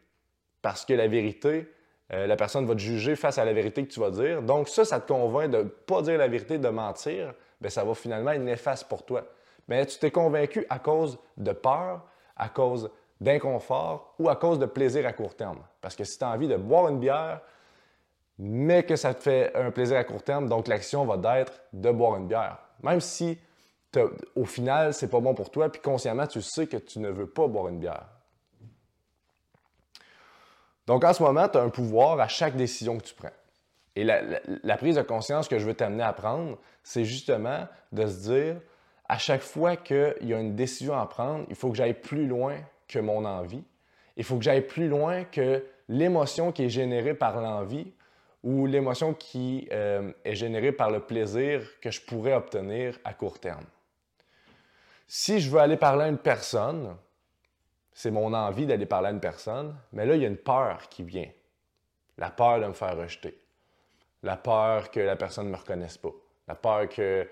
parce 0.61 0.85
que 0.85 0.93
la 0.93 1.09
vérité, 1.09 1.73
euh, 2.13 2.27
la 2.27 2.37
personne 2.37 2.67
va 2.67 2.75
te 2.75 2.81
juger 2.81 3.17
face 3.17 3.39
à 3.39 3.45
la 3.45 3.53
vérité 3.53 3.85
que 3.85 3.93
tu 3.93 4.01
vas 4.01 4.11
dire. 4.11 4.43
Donc 4.43 4.69
ça, 4.69 4.85
ça 4.85 5.01
te 5.01 5.13
convainc 5.13 5.51
de 5.51 5.59
ne 5.59 5.63
pas 5.63 6.03
dire 6.03 6.19
la 6.19 6.29
vérité, 6.29 6.59
de 6.59 6.69
mentir, 6.69 7.35
bien, 7.61 7.71
ça 7.71 7.85
va 7.85 7.95
finalement 7.95 8.33
être 8.33 8.43
néfaste 8.43 8.89
pour 8.89 9.05
toi. 9.05 9.27
Mais 9.69 9.87
tu 9.87 9.99
t'es 9.99 10.11
convaincu 10.11 10.67
à 10.69 10.79
cause 10.79 11.19
de 11.37 11.53
peur, 11.53 12.03
à 12.37 12.49
cause 12.49 12.91
d'inconfort 13.23 14.15
ou 14.19 14.29
à 14.29 14.37
cause 14.37 14.59
de 14.59 14.67
plaisir 14.67 15.07
à 15.07 15.13
court 15.13 15.35
terme. 15.35 15.61
Parce 15.81 15.97
que 15.97 16.05
si 16.05 16.19
tu 16.19 16.25
as 16.25 16.29
envie 16.29 16.49
de 16.49 16.57
boire 16.57 16.89
une 16.89 16.99
bière, 16.99 17.41
mais 18.39 18.83
que 18.83 18.97
ça 18.97 19.15
te 19.15 19.23
fait 19.23 19.55
un 19.55 19.71
plaisir 19.71 19.99
à 19.99 20.05
court 20.05 20.23
terme, 20.23 20.49
donc 20.49 20.67
l'action 20.67 21.05
va 21.05 21.39
être 21.39 21.63
de 21.73 21.91
boire 21.91 22.17
une 22.17 22.27
bière. 22.27 22.59
Même 22.83 23.01
si 23.01 23.39
au 24.35 24.45
final, 24.45 24.95
c'est 24.95 25.09
pas 25.09 25.21
bon 25.21 25.35
pour 25.35 25.51
toi, 25.51 25.71
puis 25.71 25.81
consciemment, 25.81 26.27
tu 26.27 26.41
sais 26.41 26.67
que 26.67 26.79
tu 26.79 26.99
ne 26.99 27.11
veux 27.11 27.27
pas 27.27 27.47
boire 27.47 27.69
une 27.69 27.79
bière. 27.79 28.07
Donc 30.87 31.05
en 31.05 31.13
ce 31.13 31.23
moment, 31.23 31.49
tu 31.49 31.59
as 31.59 31.63
un 31.63 31.69
pouvoir 31.69 32.19
à 32.19 32.29
chaque 32.29 32.57
décision 32.57 32.99
que 32.99 33.05
tu 33.05 33.15
prends. 33.15 33.31
Et 33.95 34.05
la, 34.05 34.77
prise 34.79 34.97
de 34.97 35.03
conscience 35.03 35.49
que 35.49 35.59
je 35.59 35.67
veux 35.67 35.75
t'amener 35.75 36.03
à 36.03 36.15
prendre, 36.15 36.59
c'est 36.83 37.05
justement 37.05 37.69
de 37.93 38.07
se 38.07 38.31
dire, 38.31 38.57
à 39.09 39.19
chaque 39.19 39.43
fois 39.43 39.77
qu'il 39.77 40.17
y 40.23 40.33
a 40.33 40.41
une 40.41 40.57
décision 40.57 40.99
à 40.99 41.07
prendre, 41.07 41.45
il 41.51 41.55
faut 41.55 41.69
que 41.69 41.77
j'aille 41.77 42.01
plus 42.01 42.27
loin 42.27 42.57
que 42.93 42.99
mon 42.99 43.25
envie. 43.25 43.65
Il 44.17 44.25
faut 44.25 44.37
que 44.37 44.45
j'aille 44.45 44.67
plus 44.67 44.89
loin 44.89 45.25
que 45.25 45.65
l'émotion 45.89 46.53
qui 46.53 46.65
est 46.65 46.69
générée 46.69 47.15
par 47.15 47.41
l'envie 47.41 47.93
ou 48.43 48.67
l'émotion 48.67 49.15
qui 49.15 49.69
euh, 49.73 50.13
est 50.25 50.35
générée 50.35 50.73
par 50.73 50.91
le 50.91 51.01
plaisir 51.01 51.63
que 51.81 51.91
je 51.91 52.01
pourrais 52.01 52.35
obtenir 52.35 52.99
à 53.05 53.15
court 53.15 53.39
terme. 53.39 53.65
Si 55.07 55.41
je 55.41 55.51
veux 55.51 55.61
aller 55.61 55.77
parler 55.77 56.05
à 56.05 56.09
une 56.09 56.19
personne, 56.19 56.97
c'est 57.93 58.11
mon 58.11 58.33
envie 58.33 58.67
d'aller 58.67 58.87
parler 58.87 59.09
à 59.09 59.11
une 59.11 59.21
personne, 59.21 59.77
mais 59.93 60.07
là, 60.07 60.17
il 60.17 60.23
y 60.23 60.25
a 60.25 60.29
une 60.29 60.39
peur 60.39 60.89
qui 60.89 61.03
vient. 61.03 61.29
La 62.19 62.31
peur 62.31 62.61
de 62.61 62.67
me 62.67 62.73
faire 62.73 62.97
rejeter. 62.97 63.39
La 64.23 64.37
peur 64.37 64.91
que 64.91 65.01
la 65.01 65.17
personne 65.17 65.47
ne 65.47 65.51
me 65.51 65.57
reconnaisse 65.57 65.99
pas. 65.99 66.13
La 66.49 66.55
peur 66.55 66.89
que 66.89 67.29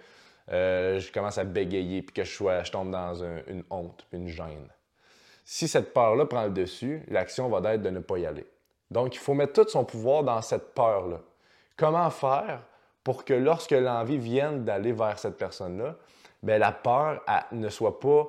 euh, 0.50 0.98
je 0.98 1.12
commence 1.12 1.38
à 1.38 1.44
bégayer 1.44 2.02
puis 2.02 2.14
que 2.14 2.24
je, 2.24 2.30
sois, 2.30 2.62
je 2.62 2.72
tombe 2.72 2.90
dans 2.90 3.14
une 3.14 3.64
honte, 3.70 4.06
une 4.12 4.28
gêne. 4.28 4.68
Si 5.52 5.66
cette 5.66 5.92
peur-là 5.92 6.26
prend 6.26 6.44
le 6.44 6.50
dessus, 6.50 7.02
l'action 7.08 7.48
va 7.48 7.74
être 7.74 7.82
de 7.82 7.90
ne 7.90 7.98
pas 7.98 8.18
y 8.18 8.24
aller. 8.24 8.46
Donc, 8.92 9.16
il 9.16 9.18
faut 9.18 9.34
mettre 9.34 9.52
tout 9.52 9.68
son 9.68 9.84
pouvoir 9.84 10.22
dans 10.22 10.40
cette 10.42 10.74
peur-là. 10.74 11.22
Comment 11.76 12.08
faire 12.10 12.62
pour 13.02 13.24
que 13.24 13.34
lorsque 13.34 13.72
l'envie 13.72 14.16
vienne 14.16 14.64
d'aller 14.64 14.92
vers 14.92 15.18
cette 15.18 15.36
personne-là, 15.36 15.96
bien, 16.40 16.58
la 16.58 16.70
peur 16.70 17.20
ne 17.50 17.68
soit 17.68 17.98
pas, 17.98 18.28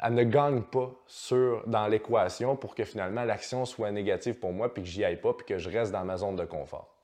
elle 0.00 0.14
ne 0.14 0.22
gagne 0.22 0.62
pas 0.62 0.92
sur, 1.08 1.64
dans 1.66 1.88
l'équation 1.88 2.54
pour 2.54 2.76
que 2.76 2.84
finalement 2.84 3.24
l'action 3.24 3.64
soit 3.64 3.90
négative 3.90 4.38
pour 4.38 4.52
moi, 4.52 4.72
puis 4.72 4.84
que 4.84 4.88
j'y 4.88 5.04
aille 5.04 5.20
pas, 5.20 5.32
puis 5.32 5.44
que 5.44 5.58
je 5.58 5.68
reste 5.68 5.90
dans 5.90 6.04
ma 6.04 6.18
zone 6.18 6.36
de 6.36 6.44
confort? 6.44 6.94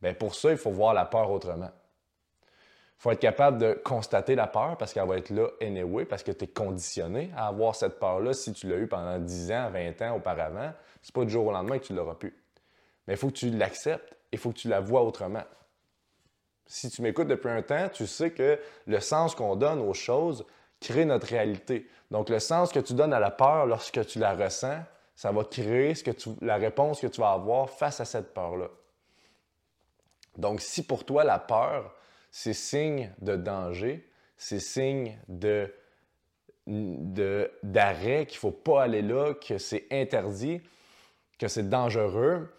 Bien, 0.00 0.14
pour 0.14 0.34
ça, 0.34 0.52
il 0.52 0.56
faut 0.56 0.70
voir 0.70 0.94
la 0.94 1.04
peur 1.04 1.30
autrement. 1.30 1.70
Faut 3.00 3.10
être 3.10 3.20
capable 3.20 3.56
de 3.56 3.80
constater 3.82 4.34
la 4.34 4.46
peur 4.46 4.76
parce 4.76 4.92
qu'elle 4.92 5.08
va 5.08 5.16
être 5.16 5.30
là 5.30 5.48
anyway, 5.62 6.04
parce 6.04 6.22
que 6.22 6.32
tu 6.32 6.44
es 6.44 6.48
conditionné 6.48 7.32
à 7.34 7.46
avoir 7.46 7.74
cette 7.74 7.98
peur-là 7.98 8.34
si 8.34 8.52
tu 8.52 8.68
l'as 8.68 8.76
eu 8.76 8.86
pendant 8.86 9.18
10 9.18 9.52
ans, 9.52 9.70
20 9.70 10.02
ans 10.02 10.16
auparavant. 10.16 10.70
C'est 11.00 11.14
pas 11.14 11.24
du 11.24 11.30
jour 11.30 11.46
au 11.46 11.50
lendemain 11.50 11.78
que 11.78 11.86
tu 11.86 11.94
l'auras 11.94 12.16
pu. 12.16 12.36
Mais 13.06 13.14
il 13.14 13.16
faut 13.16 13.28
que 13.28 13.36
tu 13.36 13.48
l'acceptes, 13.48 14.14
il 14.32 14.38
faut 14.38 14.50
que 14.50 14.58
tu 14.58 14.68
la 14.68 14.80
vois 14.80 15.02
autrement. 15.02 15.44
Si 16.66 16.90
tu 16.90 17.00
m'écoutes 17.00 17.28
depuis 17.28 17.48
un 17.48 17.62
temps, 17.62 17.88
tu 17.88 18.06
sais 18.06 18.32
que 18.32 18.60
le 18.86 19.00
sens 19.00 19.34
qu'on 19.34 19.56
donne 19.56 19.80
aux 19.80 19.94
choses 19.94 20.44
crée 20.78 21.06
notre 21.06 21.28
réalité. 21.28 21.88
Donc, 22.10 22.28
le 22.28 22.38
sens 22.38 22.70
que 22.70 22.80
tu 22.80 22.92
donnes 22.92 23.14
à 23.14 23.18
la 23.18 23.30
peur 23.30 23.64
lorsque 23.64 24.04
tu 24.04 24.18
la 24.18 24.34
ressens, 24.34 24.78
ça 25.16 25.32
va 25.32 25.44
créer 25.44 25.94
ce 25.94 26.04
que 26.04 26.10
tu, 26.10 26.28
la 26.42 26.56
réponse 26.56 27.00
que 27.00 27.06
tu 27.06 27.22
vas 27.22 27.32
avoir 27.32 27.70
face 27.70 27.98
à 28.00 28.04
cette 28.04 28.34
peur-là. 28.34 28.68
Donc, 30.36 30.60
si 30.60 30.82
pour 30.82 31.06
toi, 31.06 31.24
la 31.24 31.38
peur, 31.38 31.94
c'est 32.30 32.52
signe 32.52 33.12
de 33.20 33.36
danger, 33.36 34.08
c'est 34.36 34.60
signe 34.60 35.18
de, 35.28 35.72
d'arrêt, 37.62 38.26
qu'il 38.26 38.36
ne 38.36 38.40
faut 38.40 38.50
pas 38.50 38.82
aller 38.82 39.02
là, 39.02 39.34
que 39.34 39.58
c'est 39.58 39.86
interdit, 39.90 40.60
que 41.38 41.48
c'est 41.48 41.68
dangereux, 41.68 42.52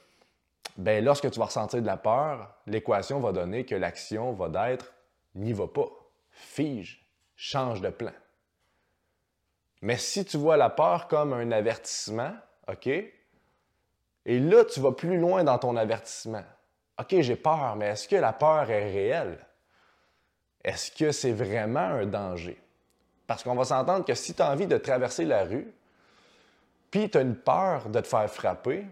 ben 0.78 1.04
lorsque 1.04 1.30
tu 1.30 1.40
vas 1.40 1.46
ressentir 1.46 1.82
de 1.82 1.88
la 1.88 1.98
peur, 1.98 2.56
l'équation 2.68 3.20
va 3.20 3.32
donner 3.32 3.66
que 3.66 3.76
l'action 3.76 4.34
va 4.34 4.72
être 4.72 4.94
n'y 5.36 5.54
va 5.54 5.68
pas, 5.68 5.90
fige, 6.32 7.06
change 7.36 7.82
de 7.82 7.90
plan. 7.90 8.12
Mais 9.82 9.98
si 9.98 10.26
tu 10.26 10.38
vois 10.38 10.58
la 10.58 10.70
peur 10.70 11.08
comme 11.08 11.34
un 11.34 11.52
avertissement, 11.52 12.34
OK? 12.68 12.88
Et 12.88 14.40
là, 14.40 14.64
tu 14.66 14.80
vas 14.80 14.92
plus 14.92 15.18
loin 15.18 15.44
dans 15.44 15.58
ton 15.58 15.76
avertissement. 15.76 16.44
OK, 17.00 17.16
j'ai 17.22 17.36
peur, 17.36 17.76
mais 17.76 17.88
est-ce 17.88 18.08
que 18.08 18.16
la 18.16 18.34
peur 18.34 18.70
est 18.70 18.92
réelle? 18.92 19.44
Est-ce 20.64 20.92
que 20.92 21.12
c'est 21.12 21.32
vraiment 21.32 21.80
un 21.80 22.06
danger? 22.06 22.62
Parce 23.28 23.44
qu'on 23.44 23.56
va 23.56 23.64
s'entendre 23.64 24.06
que 24.06 24.14
si 24.14 24.34
tu 24.34 24.42
as 24.42 24.52
envie 24.52 24.68
de 24.68 24.78
traverser 24.78 25.26
la 25.26 25.44
rue, 25.46 25.74
puis 26.92 27.10
tu 27.10 27.18
as 27.18 27.22
une 27.22 27.36
peur 27.36 27.90
de 27.90 28.00
te 28.00 28.08
faire 28.08 28.30
frapper, 28.30 28.86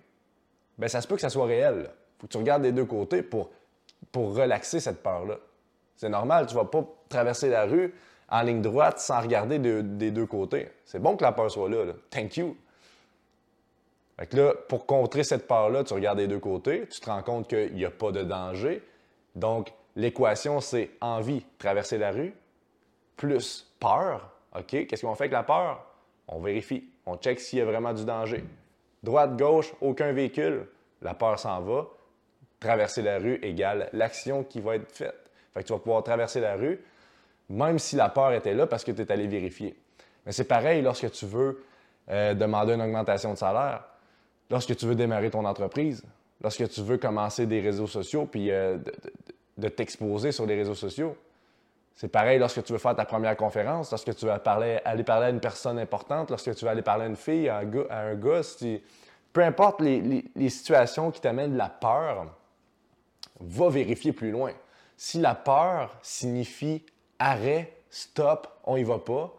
bien, 0.78 0.88
ça 0.88 1.02
se 1.02 1.08
peut 1.08 1.16
que 1.16 1.22
ça 1.22 1.30
soit 1.30 1.46
réel. 1.46 1.90
Faut 2.20 2.28
que 2.28 2.32
tu 2.32 2.38
regardes 2.38 2.64
des 2.64 2.72
deux 2.72 2.86
côtés 2.86 3.22
pour, 3.22 3.50
relaxer 4.14 4.80
cette 4.80 5.04
peur-là. 5.04 5.36
C'est 5.96 6.10
normal, 6.10 6.48
tu 6.48 6.56
ne 6.56 6.60
vas 6.60 6.66
pas 6.66 6.84
traverser 7.10 7.50
la 7.50 7.66
rue 7.66 7.94
en 8.30 8.42
ligne 8.42 8.62
droite 8.62 9.00
sans 9.00 9.22
regarder 9.22 9.60
des 9.60 10.12
deux 10.12 10.26
côtés. 10.26 10.70
C'est 10.86 11.00
bon 11.00 11.18
que 11.18 11.24
la 11.24 11.32
peur 11.32 11.52
soit 11.52 11.70
là. 11.70 11.94
Thank 12.10 12.38
you. 12.38 12.56
Fait 14.18 14.34
là, 14.34 14.54
pour 14.68 14.86
contrer 14.86 15.24
cette 15.24 15.48
peur-là, 15.48 15.84
tu 15.84 15.94
regardes 15.94 16.18
des 16.18 16.28
deux 16.28 16.40
côtés, 16.40 16.88
tu 16.90 17.00
te 17.00 17.10
rends 17.10 17.24
compte 17.24 17.48
qu'il 17.48 17.74
n'y 17.74 17.86
a 17.86 17.92
pas 17.92 18.12
de 18.12 18.24
danger. 18.24 18.84
Donc, 19.36 19.72
l'équation, 20.00 20.62
c'est 20.62 20.92
envie, 21.02 21.46
traverser 21.58 21.98
la 21.98 22.12
rue, 22.12 22.34
plus 23.18 23.70
peur. 23.80 24.32
OK, 24.56 24.88
qu'est-ce 24.88 25.06
qu'on 25.06 25.14
fait 25.16 25.26
avec 25.26 25.34
la 25.34 25.44
peur? 25.44 25.86
On 26.28 26.40
vérifie, 26.40 26.90
on 27.06 27.18
check 27.18 27.40
s'il 27.40 27.60
y 27.60 27.62
a 27.62 27.66
vraiment 27.66 27.94
du 27.94 28.06
danger. 28.06 28.44
Droite, 29.04 29.38
gauche, 29.38 29.74
aucun 29.82 30.12
véhicule, 30.14 30.68
la 31.02 31.14
peur 31.14 31.38
s'en 31.38 31.62
va. 31.62 31.88
Traverser 32.60 33.02
la 33.02 33.20
rue 33.20 33.40
égale 33.42 33.90
l'action 33.94 34.44
qui 34.44 34.60
va 34.60 34.76
être 34.76 34.92
faite. 34.92 35.30
Fait 35.54 35.62
que 35.62 35.68
tu 35.68 35.74
vas 35.74 35.80
pouvoir 35.80 36.04
traverser 36.04 36.40
la 36.40 36.56
rue, 36.56 36.80
même 37.50 37.80
si 37.80 37.96
la 37.96 38.10
peur 38.10 38.34
était 38.34 38.54
là 38.54 38.68
parce 38.68 38.84
que 38.84 38.92
tu 38.92 39.02
es 39.02 39.12
allé 39.12 39.28
vérifier. 39.28 39.78
Mais 40.26 40.32
c'est 40.32 40.46
pareil 40.46 40.82
lorsque 40.82 41.10
tu 41.12 41.26
veux 41.26 41.64
euh, 42.10 42.34
demander 42.34 42.74
une 42.74 42.82
augmentation 42.82 43.34
de 43.34 43.38
salaire, 43.38 43.84
lorsque 44.50 44.76
tu 44.76 44.86
veux 44.86 44.96
démarrer 44.96 45.30
ton 45.30 45.46
entreprise, 45.46 46.04
lorsque 46.42 46.68
tu 46.70 46.82
veux 46.82 46.98
commencer 46.98 47.46
des 47.46 47.62
réseaux 47.62 47.88
sociaux 47.88 48.26
puis 48.26 48.52
euh, 48.52 48.78
t'exposer 49.68 50.32
sur 50.32 50.46
les 50.46 50.56
réseaux 50.56 50.76
sociaux. 50.76 51.18
C'est 51.96 52.08
pareil 52.08 52.40
lorsque 52.40 52.64
tu 52.64 52.72
veux 52.72 52.80
faire 52.80 52.96
ta 52.96 53.04
première 53.04 53.36
conférence, 53.36 53.92
lorsque 53.92 54.16
tu 54.16 54.26
vas 54.26 54.36
aller 54.36 55.04
parler 55.04 55.26
à 55.26 55.30
une 55.30 55.42
personne 55.42 55.78
importante, 55.78 56.30
lorsque 56.30 56.56
tu 56.56 56.64
vas 56.64 56.72
aller 56.72 56.82
parler 56.82 57.04
à 57.04 57.08
une 57.08 57.18
fille, 57.18 57.50
à 57.50 57.58
un 57.58 57.66
gars, 57.66 57.86
à 57.90 58.00
un 58.04 58.16
gars 58.16 58.42
peu 59.34 59.44
importe 59.44 59.82
les, 59.82 60.50
situations 60.50 61.12
qui 61.12 61.22
t'amènent 61.22 61.54
de 61.54 61.58
la 61.58 61.70
peur, 61.70 62.28
va 63.40 63.70
vérifier 63.70 64.14
plus 64.14 64.32
loin. 64.32 64.54
Si 64.98 65.20
la 65.20 65.36
peur 65.36 65.98
signifie 66.02 66.86
arrêt, 67.20 67.74
stop, 67.90 68.48
on 68.64 68.78
y 68.78 68.84
va 68.84 69.00
pas, 69.00 69.34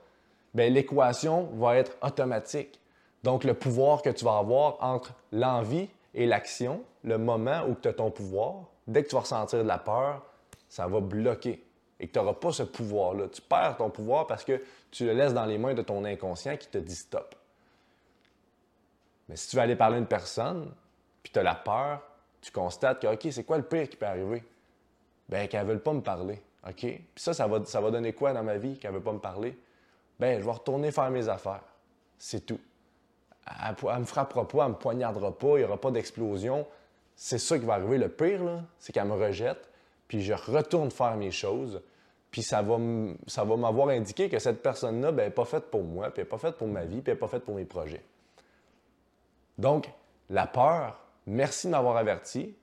ben, 0.54 0.72
l'équation 0.72 1.48
va 1.54 1.76
être 1.76 1.96
automatique. 2.02 2.80
Donc, 3.22 3.44
le 3.44 3.54
pouvoir 3.54 4.02
que 4.02 4.10
tu 4.10 4.24
vas 4.24 4.38
avoir 4.38 4.76
entre 4.80 5.14
l'envie 5.32 5.88
et 6.14 6.26
l'action, 6.26 6.82
le 7.04 7.18
moment 7.18 7.62
où 7.68 7.74
tu 7.74 7.88
as 7.88 7.92
ton 7.92 8.10
pouvoir, 8.10 8.64
dès 8.90 9.04
que 9.04 9.08
tu 9.08 9.14
vas 9.14 9.22
ressentir 9.22 9.60
de 9.60 9.68
la 9.68 9.78
peur, 9.78 10.22
ça 10.68 10.86
va 10.86 11.00
bloquer 11.00 11.64
et 11.98 12.08
que 12.08 12.12
tu 12.12 12.18
n'auras 12.18 12.34
pas 12.34 12.52
ce 12.52 12.62
pouvoir-là. 12.62 13.28
Tu 13.28 13.40
perds 13.42 13.76
ton 13.76 13.90
pouvoir 13.90 14.26
parce 14.26 14.44
que 14.44 14.62
tu 14.90 15.04
le 15.04 15.12
laisses 15.12 15.34
dans 15.34 15.44
les 15.44 15.58
mains 15.58 15.74
de 15.74 15.82
ton 15.82 16.04
inconscient 16.04 16.56
qui 16.56 16.68
te 16.68 16.78
dit 16.78 16.94
stop. 16.94 17.34
Mais 19.28 19.36
si 19.36 19.48
tu 19.48 19.56
vas 19.56 19.62
aller 19.62 19.76
parler 19.76 19.96
à 19.96 19.98
une 19.98 20.06
personne, 20.06 20.72
puis 21.22 21.32
tu 21.32 21.38
as 21.38 21.42
la 21.42 21.54
peur, 21.54 22.02
tu 22.40 22.50
constates 22.50 23.00
que, 23.00 23.06
OK, 23.06 23.28
c'est 23.30 23.44
quoi 23.44 23.58
le 23.58 23.62
pire 23.62 23.88
qui 23.88 23.96
peut 23.96 24.06
arriver? 24.06 24.42
Bien, 25.28 25.46
qu'elle 25.46 25.66
ne 25.66 25.72
veut 25.72 25.78
pas 25.78 25.92
me 25.92 26.00
parler. 26.00 26.42
OK? 26.66 26.80
Puis 26.80 27.04
ça, 27.16 27.32
ça 27.32 27.46
va, 27.46 27.64
ça 27.64 27.80
va 27.80 27.90
donner 27.90 28.12
quoi 28.12 28.32
dans 28.32 28.42
ma 28.42 28.56
vie 28.56 28.78
qu'elle 28.78 28.92
ne 28.92 28.96
veut 28.96 29.02
pas 29.02 29.12
me 29.12 29.18
parler? 29.18 29.56
Bien, 30.18 30.38
je 30.38 30.44
vais 30.44 30.50
retourner 30.50 30.90
faire 30.90 31.10
mes 31.10 31.28
affaires. 31.28 31.62
C'est 32.18 32.44
tout. 32.44 32.60
Elle 33.46 33.76
ne 33.94 33.98
me 33.98 34.04
frappera 34.04 34.48
pas, 34.48 34.58
elle 34.58 34.64
ne 34.64 34.68
me 34.70 34.78
poignardera 34.78 35.36
pas, 35.36 35.56
il 35.56 35.58
n'y 35.58 35.64
aura 35.64 35.80
pas 35.80 35.90
d'explosion. 35.90 36.66
C'est 37.14 37.38
ça 37.38 37.58
qui 37.58 37.64
va 37.64 37.74
arriver. 37.74 37.98
Le 37.98 38.08
pire, 38.08 38.64
c'est 38.78 38.92
qu'elle 38.92 39.06
me 39.06 39.14
rejette, 39.14 39.68
puis 40.08 40.22
je 40.22 40.32
retourne 40.32 40.90
faire 40.90 41.16
mes 41.16 41.30
choses, 41.30 41.82
puis 42.30 42.42
ça 42.42 42.62
va, 42.62 42.78
m'avoir 42.78 43.88
indiqué 43.88 44.28
que 44.28 44.38
cette 44.38 44.62
personne-là 44.62 45.10
n'est 45.10 45.16
ben, 45.16 45.32
pas 45.32 45.44
faite 45.44 45.70
pour 45.70 45.82
moi, 45.82 46.10
puis 46.10 46.20
elle 46.20 46.24
n'est 46.24 46.30
pas 46.30 46.38
faite 46.38 46.56
pour 46.56 46.68
ma 46.68 46.84
vie, 46.84 47.00
puis 47.00 47.10
elle 47.10 47.14
n'est 47.14 47.20
pas 47.20 47.28
faite 47.28 47.44
pour 47.44 47.56
mes 47.56 47.64
projets. 47.64 48.02
Donc, 49.58 49.90
la 50.28 50.46
peur, 50.46 51.00
merci 51.26 51.66
de 51.66 51.72
m'avoir 51.72 51.96
averti. 51.96 52.54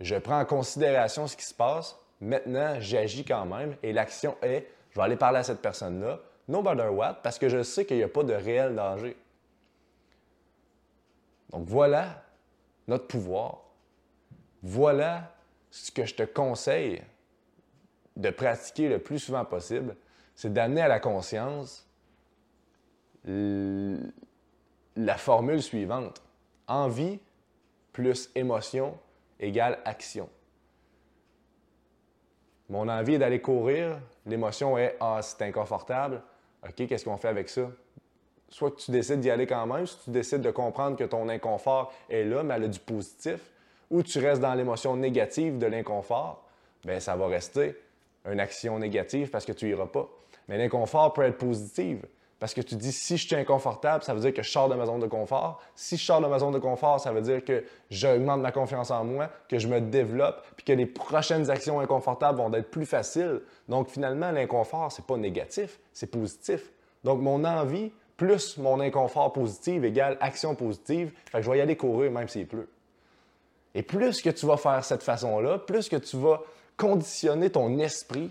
Je 0.00 0.14
prends 0.16 0.40
en 0.40 0.44
considération 0.44 1.26
ce 1.26 1.36
qui 1.36 1.44
se 1.44 1.54
passe. 1.54 1.98
Maintenant, 2.20 2.76
j'agis 2.80 3.24
quand 3.24 3.44
même 3.44 3.76
et 3.82 3.92
l'action 3.92 4.36
est, 4.42 4.68
je 4.90 4.98
vais 4.98 5.04
aller 5.04 5.16
parler 5.16 5.38
à 5.38 5.42
cette 5.42 5.60
personne-là, 5.60 6.20
no 6.48 6.62
matter 6.62 6.88
what, 6.88 7.14
parce 7.22 7.38
que 7.38 7.48
je 7.48 7.62
sais 7.62 7.84
qu'il 7.84 7.96
n'y 7.98 8.02
a 8.02 8.08
pas 8.08 8.22
de 8.22 8.32
réel 8.32 8.74
danger. 8.74 9.16
Donc 11.50 11.66
voilà 11.66 12.22
notre 12.88 13.06
pouvoir. 13.06 13.65
Voilà 14.62 15.34
ce 15.70 15.90
que 15.90 16.04
je 16.04 16.14
te 16.14 16.22
conseille 16.22 17.02
de 18.16 18.30
pratiquer 18.30 18.88
le 18.88 18.98
plus 18.98 19.18
souvent 19.18 19.44
possible, 19.44 19.96
c'est 20.34 20.52
d'amener 20.52 20.80
à 20.80 20.88
la 20.88 21.00
conscience 21.00 21.86
la 24.96 25.16
formule 25.16 25.62
suivante. 25.62 26.22
Envie 26.68 27.18
plus 27.92 28.30
émotion 28.34 28.98
égale 29.38 29.78
action. 29.84 30.28
Mon 32.68 32.88
envie 32.88 33.14
est 33.14 33.18
d'aller 33.18 33.40
courir, 33.40 33.98
l'émotion 34.26 34.76
est 34.76 34.96
Ah, 35.00 35.20
c'est 35.22 35.42
inconfortable. 35.42 36.22
OK, 36.64 36.86
qu'est-ce 36.86 37.04
qu'on 37.04 37.16
fait 37.16 37.28
avec 37.28 37.48
ça? 37.48 37.70
Soit 38.48 38.76
tu 38.76 38.90
décides 38.90 39.20
d'y 39.20 39.30
aller 39.30 39.46
quand 39.46 39.66
même, 39.66 39.86
soit 39.86 40.00
tu 40.04 40.10
décides 40.10 40.40
de 40.40 40.50
comprendre 40.50 40.96
que 40.96 41.04
ton 41.04 41.28
inconfort 41.28 41.92
est 42.08 42.24
là, 42.24 42.42
mais 42.42 42.54
elle 42.54 42.64
a 42.64 42.68
du 42.68 42.78
positif, 42.78 43.40
ou 43.90 44.02
tu 44.02 44.18
restes 44.18 44.40
dans 44.40 44.54
l'émotion 44.54 44.96
négative 44.96 45.58
de 45.58 45.66
l'inconfort, 45.66 46.44
bien, 46.84 47.00
ça 47.00 47.16
va 47.16 47.26
rester 47.26 47.76
une 48.30 48.40
action 48.40 48.78
négative 48.78 49.30
parce 49.30 49.44
que 49.44 49.52
tu 49.52 49.66
n'iras 49.66 49.86
pas. 49.86 50.08
Mais 50.48 50.58
l'inconfort 50.58 51.12
peut 51.12 51.22
être 51.22 51.38
positif. 51.38 51.98
Parce 52.38 52.52
que 52.52 52.60
tu 52.60 52.74
dis, 52.74 52.92
si 52.92 53.16
je 53.16 53.26
suis 53.26 53.34
inconfortable, 53.34 54.04
ça 54.04 54.12
veut 54.12 54.20
dire 54.20 54.34
que 54.34 54.42
je 54.42 54.50
sors 54.50 54.68
de 54.68 54.74
ma 54.74 54.84
zone 54.84 55.00
de 55.00 55.06
confort. 55.06 55.62
Si 55.74 55.96
je 55.96 56.04
sors 56.04 56.20
de 56.20 56.26
ma 56.26 56.38
zone 56.38 56.52
de 56.52 56.58
confort, 56.58 57.00
ça 57.00 57.10
veut 57.10 57.22
dire 57.22 57.42
que 57.42 57.64
j'augmente 57.88 58.42
ma 58.42 58.52
confiance 58.52 58.90
en 58.90 59.04
moi, 59.04 59.30
que 59.48 59.58
je 59.58 59.68
me 59.68 59.80
développe, 59.80 60.46
puis 60.54 60.66
que 60.66 60.72
les 60.72 60.84
prochaines 60.84 61.48
actions 61.48 61.80
inconfortables 61.80 62.36
vont 62.36 62.52
être 62.52 62.70
plus 62.70 62.84
faciles. 62.84 63.40
Donc 63.70 63.88
finalement, 63.88 64.30
l'inconfort, 64.32 64.92
c'est 64.92 65.06
pas 65.06 65.16
négatif, 65.16 65.80
c'est 65.94 66.10
positif. 66.10 66.72
Donc 67.04 67.22
mon 67.22 67.42
envie 67.44 67.90
plus 68.18 68.58
mon 68.58 68.80
inconfort 68.80 69.32
positif 69.32 69.82
égale 69.82 70.18
action 70.20 70.54
positive. 70.54 71.12
Fait 71.30 71.38
que 71.38 71.44
je 71.44 71.50
vais 71.50 71.58
y 71.58 71.60
aller 71.60 71.76
courir 71.76 72.10
même 72.10 72.28
s'il 72.28 72.46
pleut. 72.46 72.68
Et 73.76 73.82
plus 73.82 74.22
que 74.22 74.30
tu 74.30 74.46
vas 74.46 74.56
faire 74.56 74.82
cette 74.82 75.02
façon-là, 75.02 75.58
plus 75.58 75.90
que 75.90 75.96
tu 75.96 76.16
vas 76.16 76.40
conditionner 76.78 77.50
ton 77.50 77.78
esprit 77.78 78.30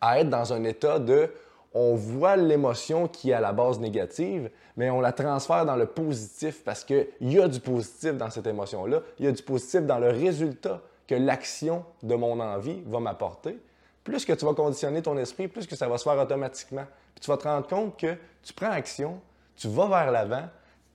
à 0.00 0.20
être 0.20 0.30
dans 0.30 0.54
un 0.54 0.64
état 0.64 0.98
de 0.98 1.30
on 1.74 1.94
voit 1.94 2.36
l'émotion 2.36 3.08
qui 3.08 3.28
est 3.28 3.34
à 3.34 3.40
la 3.40 3.52
base 3.52 3.78
négative, 3.78 4.50
mais 4.78 4.88
on 4.88 5.02
la 5.02 5.12
transfère 5.12 5.66
dans 5.66 5.76
le 5.76 5.84
positif 5.84 6.64
parce 6.64 6.82
qu'il 6.82 7.08
y 7.20 7.38
a 7.38 7.46
du 7.46 7.60
positif 7.60 8.14
dans 8.14 8.30
cette 8.30 8.46
émotion-là, 8.46 9.02
il 9.18 9.26
y 9.26 9.28
a 9.28 9.32
du 9.32 9.42
positif 9.42 9.82
dans 9.82 9.98
le 9.98 10.08
résultat 10.08 10.80
que 11.06 11.14
l'action 11.14 11.84
de 12.02 12.14
mon 12.14 12.40
envie 12.40 12.82
va 12.86 13.00
m'apporter. 13.00 13.58
Plus 14.02 14.24
que 14.24 14.32
tu 14.32 14.46
vas 14.46 14.54
conditionner 14.54 15.02
ton 15.02 15.18
esprit, 15.18 15.46
plus 15.46 15.66
que 15.66 15.76
ça 15.76 15.88
va 15.88 15.98
se 15.98 16.04
faire 16.04 16.18
automatiquement. 16.18 16.86
Tu 17.20 17.30
vas 17.30 17.36
te 17.36 17.46
rendre 17.46 17.66
compte 17.66 17.98
que 17.98 18.16
tu 18.42 18.54
prends 18.54 18.70
action, 18.70 19.20
tu 19.56 19.68
vas 19.68 19.88
vers 19.88 20.10
l'avant, 20.10 20.48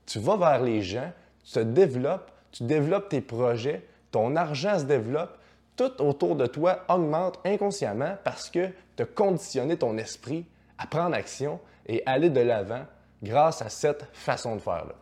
tu 0.08 0.18
vas 0.18 0.38
vers 0.38 0.64
les 0.64 0.82
gens, 0.82 1.12
tu 1.46 1.54
te 1.54 1.60
développes, 1.60 2.32
tu 2.54 2.64
développes 2.64 3.10
tes 3.10 3.20
projets, 3.20 3.84
ton 4.12 4.36
argent 4.36 4.80
se 4.80 4.86
développe, 4.86 5.38
tout 5.76 6.02
autour 6.02 6.36
de 6.36 6.46
toi 6.46 6.86
augmente 6.88 7.40
inconsciemment 7.46 8.16
parce 8.24 8.50
que 8.50 8.70
tu 8.96 9.04
as 9.04 9.06
conditionné 9.06 9.76
ton 9.76 9.98
esprit 9.98 10.46
à 10.78 10.86
prendre 10.86 11.16
action 11.16 11.60
et 11.88 12.04
aller 12.06 12.30
de 12.30 12.40
l'avant 12.40 12.86
grâce 13.24 13.62
à 13.62 13.70
cette 13.70 14.06
façon 14.14 14.56
de 14.56 14.62
faire-là. 14.62 14.94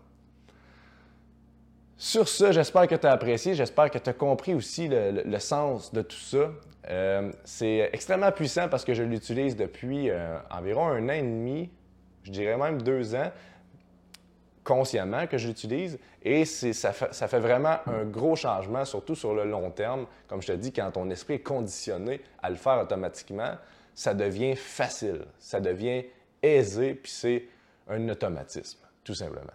Sur 1.98 2.28
ce, 2.28 2.52
j'espère 2.52 2.88
que 2.88 2.96
tu 2.96 3.06
as 3.06 3.12
apprécié, 3.12 3.54
j'espère 3.54 3.92
que 3.92 3.98
tu 3.98 4.10
as 4.10 4.14
compris 4.14 4.54
aussi 4.54 4.88
le, 4.90 5.40
sens 5.40 5.94
de 5.94 6.02
tout 6.02 6.16
ça. 6.16 6.52
Euh, 6.90 7.32
c'est 7.44 7.90
extrêmement 7.94 8.32
puissant 8.32 8.70
parce 8.70 8.86
que 8.86 8.94
je 8.94 9.04
l'utilise 9.04 9.56
depuis 9.56 10.10
euh, 10.10 10.38
environ 10.50 10.88
un 10.88 11.10
an 11.10 11.14
et 11.14 11.22
demi, 11.22 11.70
je 12.24 12.32
dirais 12.32 12.58
même 12.58 12.82
deux 12.82 13.14
ans 13.14 13.32
consciemment 14.64 15.28
que 15.28 15.38
j'utilise 15.38 15.98
et 16.24 16.46
ça 16.46 16.94
fait, 16.94 17.14
ça 17.14 17.28
fait, 17.28 17.40
vraiment 17.40 17.78
un 17.88 18.06
gros 18.06 18.36
changement, 18.36 18.86
surtout 18.86 19.16
sur 19.16 19.34
le 19.34 19.46
long 19.46 19.72
terme. 19.72 20.06
Comme 20.28 20.42
je 20.42 20.48
te 20.48 20.52
dis, 20.54 20.72
quand 20.72 20.92
ton 20.92 21.10
esprit 21.10 21.36
est 21.36 21.40
conditionné 21.40 22.22
à 22.42 22.50
le 22.50 22.56
faire 22.56 22.80
automatiquement, 22.80 23.56
ça 23.96 24.14
devient 24.14 24.56
facile, 24.56 25.26
ça 25.40 25.60
devient 25.60 26.06
aisé, 26.42 26.94
puis 26.94 27.12
c'est 27.12 27.46
un 27.90 28.08
automatisme, 28.10 28.80
tout 29.04 29.16
simplement. 29.16 29.52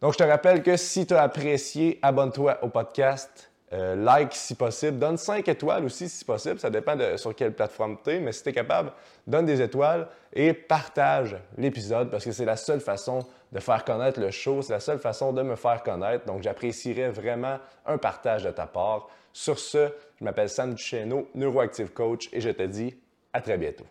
Donc, 0.00 0.12
je 0.12 0.18
te 0.18 0.24
rappelle 0.24 0.62
que 0.62 0.76
si 0.76 1.06
tu 1.06 1.14
as 1.14 1.22
apprécié, 1.22 1.98
abonne-toi 2.02 2.62
au 2.62 2.68
podcast, 2.68 3.50
euh, 3.74 3.96
like 3.96 4.32
si 4.32 4.54
possible, 4.54 4.98
donne 4.98 5.16
5 5.16 5.48
étoiles 5.48 5.84
aussi 5.84 6.08
si 6.08 6.24
possible, 6.24 6.60
ça 6.60 6.70
dépend 6.70 6.94
de 6.94 7.16
sur 7.16 7.34
quelle 7.34 7.52
plateforme 7.52 7.96
tu 8.04 8.10
es, 8.10 8.20
mais 8.20 8.30
si 8.30 8.42
tu 8.42 8.50
es 8.50 8.52
capable, 8.52 8.92
donne 9.26 9.46
des 9.46 9.60
étoiles 9.60 10.06
et 10.32 10.52
partage 10.52 11.36
l'épisode 11.58 12.08
parce 12.08 12.24
que 12.24 12.30
c'est 12.30 12.44
la 12.44 12.56
seule 12.56 12.80
façon 12.80 13.20
de 13.50 13.58
faire 13.58 13.84
connaître 13.84 14.20
le 14.20 14.30
show, 14.30 14.62
c'est 14.62 14.72
la 14.72 14.80
seule 14.80 15.00
façon 15.00 15.32
de 15.32 15.42
me 15.42 15.56
faire 15.56 15.82
connaître. 15.82 16.24
Donc 16.26 16.42
j'apprécierais 16.42 17.10
vraiment 17.10 17.58
un 17.84 17.98
partage 17.98 18.44
de 18.44 18.50
ta 18.50 18.66
part. 18.66 19.08
Sur 19.32 19.58
ce, 19.58 19.88
je 20.20 20.24
m'appelle 20.24 20.48
Sam 20.48 20.74
Duchesneau, 20.74 21.28
Neuroactive 21.34 21.92
Coach 21.92 22.28
et 22.32 22.40
je 22.40 22.50
te 22.50 22.62
dis 22.62 22.94
à 23.32 23.40
très 23.40 23.58
bientôt. 23.58 23.86